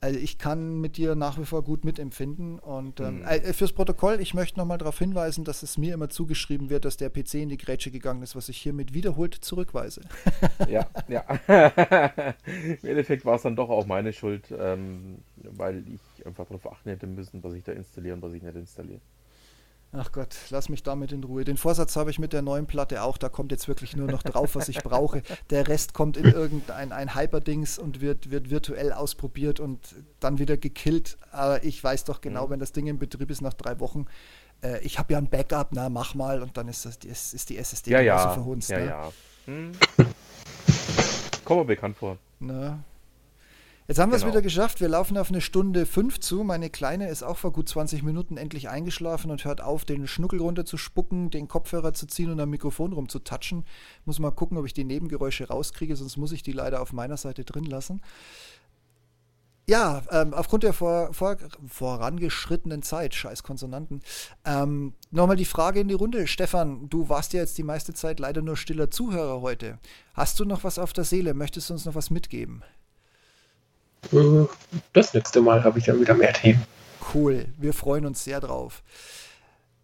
[0.01, 2.57] Also ich kann mit dir nach wie vor gut mitempfinden.
[2.59, 3.25] Und ähm, mhm.
[3.25, 6.95] äh, fürs Protokoll, ich möchte nochmal darauf hinweisen, dass es mir immer zugeschrieben wird, dass
[6.95, 10.01] der PC in die Grätsche gegangen ist, was ich hiermit wiederholt zurückweise.
[10.69, 11.23] ja, ja.
[12.81, 16.89] Im Endeffekt war es dann doch auch meine Schuld, ähm, weil ich einfach darauf achten
[16.89, 19.01] hätte müssen, was ich da installiere und was ich nicht installiere.
[19.91, 21.43] Ach Gott, lass mich damit in Ruhe.
[21.43, 23.17] Den Vorsatz habe ich mit der neuen Platte auch.
[23.17, 25.23] Da kommt jetzt wirklich nur noch drauf, was ich brauche.
[25.49, 30.57] Der Rest kommt in irgendein ein Hyperdings und wird, wird virtuell ausprobiert und dann wieder
[30.57, 31.17] gekillt.
[31.31, 32.51] Aber ich weiß doch genau, mhm.
[32.51, 34.05] wenn das Ding in Betrieb ist nach drei Wochen,
[34.61, 37.49] äh, ich habe ja ein Backup, na mach mal und dann ist, das, ist, ist
[37.49, 38.33] die SSD ja, ja.
[38.33, 38.69] verhunzt.
[38.69, 38.85] Ja, ne?
[38.85, 39.11] ja.
[39.45, 39.71] Hm.
[41.45, 42.17] Kommt mir bekannt vor.
[42.39, 42.83] Na,
[43.89, 44.33] Jetzt haben wir es genau.
[44.33, 44.81] wieder geschafft.
[44.81, 46.43] Wir laufen auf eine Stunde fünf zu.
[46.43, 50.39] Meine Kleine ist auch vor gut 20 Minuten endlich eingeschlafen und hört auf, den Schnuckel
[50.39, 53.65] runter zu spucken, den Kopfhörer zu ziehen und am Mikrofon rumzutatschen.
[54.05, 57.17] Muss mal gucken, ob ich die Nebengeräusche rauskriege, sonst muss ich die leider auf meiner
[57.17, 58.03] Seite drin lassen.
[59.67, 61.37] Ja, ähm, aufgrund der vor, vor,
[61.67, 64.01] vorangeschrittenen Zeit, scheiß Konsonanten,
[64.45, 66.27] ähm, nochmal die Frage in die Runde.
[66.27, 69.79] Stefan, du warst ja jetzt die meiste Zeit leider nur stiller Zuhörer heute.
[70.13, 71.33] Hast du noch was auf der Seele?
[71.33, 72.61] Möchtest du uns noch was mitgeben?
[74.11, 74.45] Äh,
[74.93, 76.65] das nächste Mal habe ich dann wieder mehr Themen.
[77.13, 78.83] Cool, wir freuen uns sehr drauf.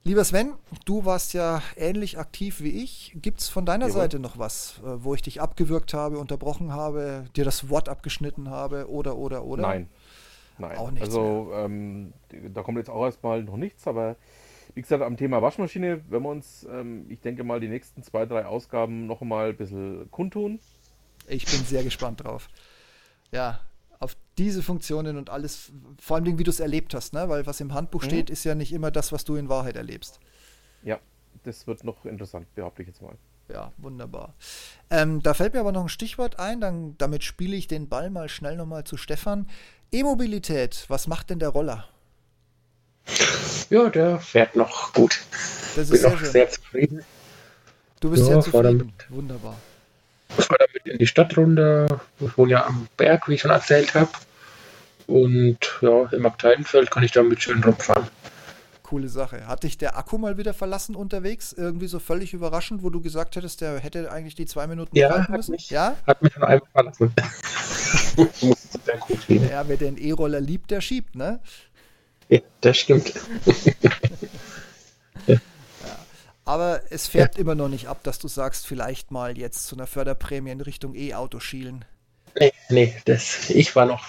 [0.03, 0.53] Lieber Sven,
[0.85, 3.13] du warst ja ähnlich aktiv wie ich.
[3.15, 4.01] Gibt es von deiner Jawohl.
[4.01, 8.49] Seite noch was, äh, wo ich dich abgewürgt habe, unterbrochen habe, dir das Wort abgeschnitten
[8.51, 9.63] habe oder, oder, oder?
[9.63, 9.89] Nein.
[10.57, 10.77] Nein.
[10.77, 12.13] Auch nichts also ähm,
[12.53, 14.15] da kommt jetzt auch erstmal noch nichts, aber
[14.73, 18.25] wie gesagt, am Thema Waschmaschine werden wir uns, ähm, ich denke mal, die nächsten zwei,
[18.25, 20.59] drei Ausgaben noch mal ein bisschen kundtun.
[21.27, 22.47] Ich bin sehr gespannt drauf.
[23.31, 23.59] Ja,
[23.99, 27.29] auf diese Funktionen und alles, vor allem wie du es erlebt hast, ne?
[27.29, 28.07] weil was im Handbuch mhm.
[28.07, 30.19] steht, ist ja nicht immer das, was du in Wahrheit erlebst.
[30.83, 30.99] Ja,
[31.43, 33.15] das wird noch interessant, behaupte ich jetzt mal.
[33.47, 34.33] Ja, wunderbar.
[34.89, 38.09] Ähm, da fällt mir aber noch ein Stichwort ein, dann, damit spiele ich den Ball
[38.09, 39.47] mal schnell nochmal zu Stefan.
[39.91, 41.87] E-Mobilität, was macht denn der Roller?
[43.69, 45.21] Ja, der fährt noch gut.
[45.75, 46.31] Das ist Bin sehr, schön.
[46.31, 47.05] sehr zufrieden.
[47.99, 48.93] Du bist ja, sehr zufrieden.
[49.09, 49.55] Wunderbar.
[50.37, 52.01] Ich fahre damit in die Stadt runter.
[52.19, 54.09] Ich wohne ja am Berg, wie ich schon erzählt habe.
[55.07, 58.07] Und ja, im Abteilenfeld kann ich damit schön rumfahren.
[58.83, 59.47] Coole Sache.
[59.47, 61.53] Hat dich der Akku mal wieder verlassen unterwegs?
[61.53, 65.09] Irgendwie so völlig überraschend, wo du gesagt hättest, der hätte eigentlich die zwei Minuten ja,
[65.09, 65.51] hat müssen?
[65.51, 67.13] Mich, ja, hat mich schon einmal verlassen.
[69.27, 71.39] ja, wer den E-Roller liebt, der schiebt, ne?
[72.29, 73.13] Ja, das stimmt.
[76.45, 77.41] Aber es färbt ja.
[77.41, 80.93] immer noch nicht ab, dass du sagst, vielleicht mal jetzt zu einer Förderprämie in Richtung
[80.95, 81.85] E-Auto schielen.
[82.39, 84.05] Nee, nee, das, ich war noch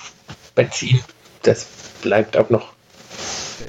[0.55, 1.01] Benzin.
[1.43, 1.67] Das
[2.03, 2.75] bleibt auch noch.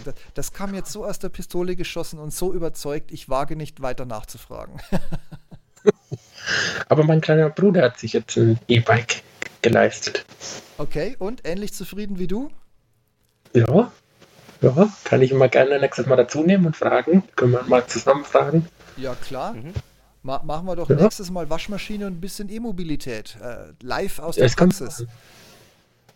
[0.03, 3.81] Das, das, kam jetzt so aus der Pistole geschossen und so überzeugt, ich wage nicht
[3.81, 4.81] weiter nachzufragen.
[6.89, 9.21] Aber mein kleiner Bruder hat sich jetzt ein E-Bike
[9.61, 10.25] geleistet.
[10.77, 12.49] Okay, und ähnlich zufrieden wie du?
[13.53, 13.91] Ja,
[14.61, 17.23] ja, kann ich immer gerne nächstes Mal dazu nehmen und fragen.
[17.35, 18.67] Können wir mal zusammen fragen.
[18.97, 19.53] Ja, klar.
[19.53, 19.73] Mhm.
[20.23, 20.95] Ma machen wir doch ja.
[20.95, 23.37] nächstes Mal Waschmaschine und ein bisschen E-Mobilität.
[23.41, 25.05] Äh, live aus der Praxis.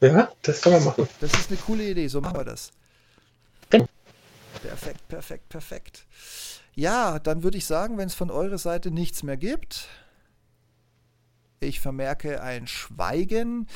[0.02, 1.08] Ja, das kann man machen.
[1.20, 2.72] Das ist eine coole Idee, so machen wir das.
[3.70, 3.86] Genau.
[4.64, 6.06] Perfekt, perfekt, perfekt.
[6.74, 9.88] Ja, dann würde ich sagen, wenn es von eurer Seite nichts mehr gibt,
[11.62, 13.68] ich vermerke ein Schweigen.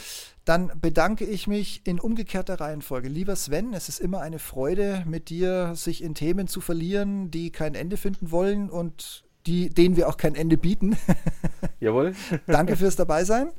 [0.44, 3.08] Dann bedanke ich mich in umgekehrter Reihenfolge.
[3.08, 7.52] Lieber Sven, es ist immer eine Freude, mit dir sich in Themen zu verlieren, die
[7.52, 10.98] kein Ende finden wollen und die, denen wir auch kein Ende bieten.
[11.80, 12.16] Jawohl.
[12.48, 13.52] Danke fürs Dabeisein.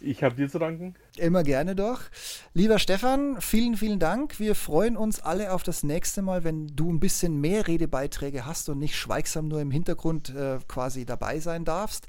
[0.00, 0.94] Ich habe dir zu danken.
[1.16, 2.02] Immer gerne doch.
[2.54, 4.38] Lieber Stefan, vielen, vielen Dank.
[4.38, 8.68] Wir freuen uns alle auf das nächste Mal, wenn du ein bisschen mehr Redebeiträge hast
[8.68, 12.06] und nicht schweigsam nur im Hintergrund äh, quasi dabei sein darfst.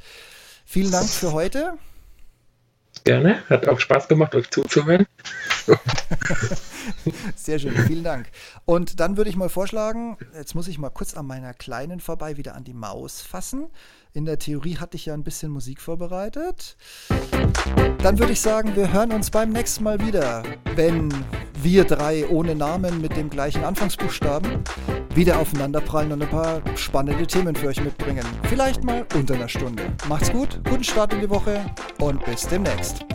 [0.71, 1.79] Vielen Dank für heute.
[3.03, 5.07] Gerne, hat auch Spaß gemacht, euch zuzuhören.
[7.35, 8.29] Sehr schön, vielen Dank.
[8.65, 12.37] Und dann würde ich mal vorschlagen, jetzt muss ich mal kurz an meiner Kleinen vorbei
[12.37, 13.71] wieder an die Maus fassen.
[14.11, 16.75] In der Theorie hatte ich ja ein bisschen Musik vorbereitet.
[18.01, 20.41] Dann würde ich sagen, wir hören uns beim nächsten Mal wieder,
[20.75, 21.13] wenn
[21.61, 24.63] wir drei ohne Namen mit dem gleichen Anfangsbuchstaben
[25.13, 28.25] wieder aufeinanderprallen und ein paar spannende Themen für euch mitbringen.
[28.49, 29.83] Vielleicht mal unter einer Stunde.
[30.07, 31.63] Macht's gut, guten Start in die Woche
[31.99, 33.05] und bis demnächst.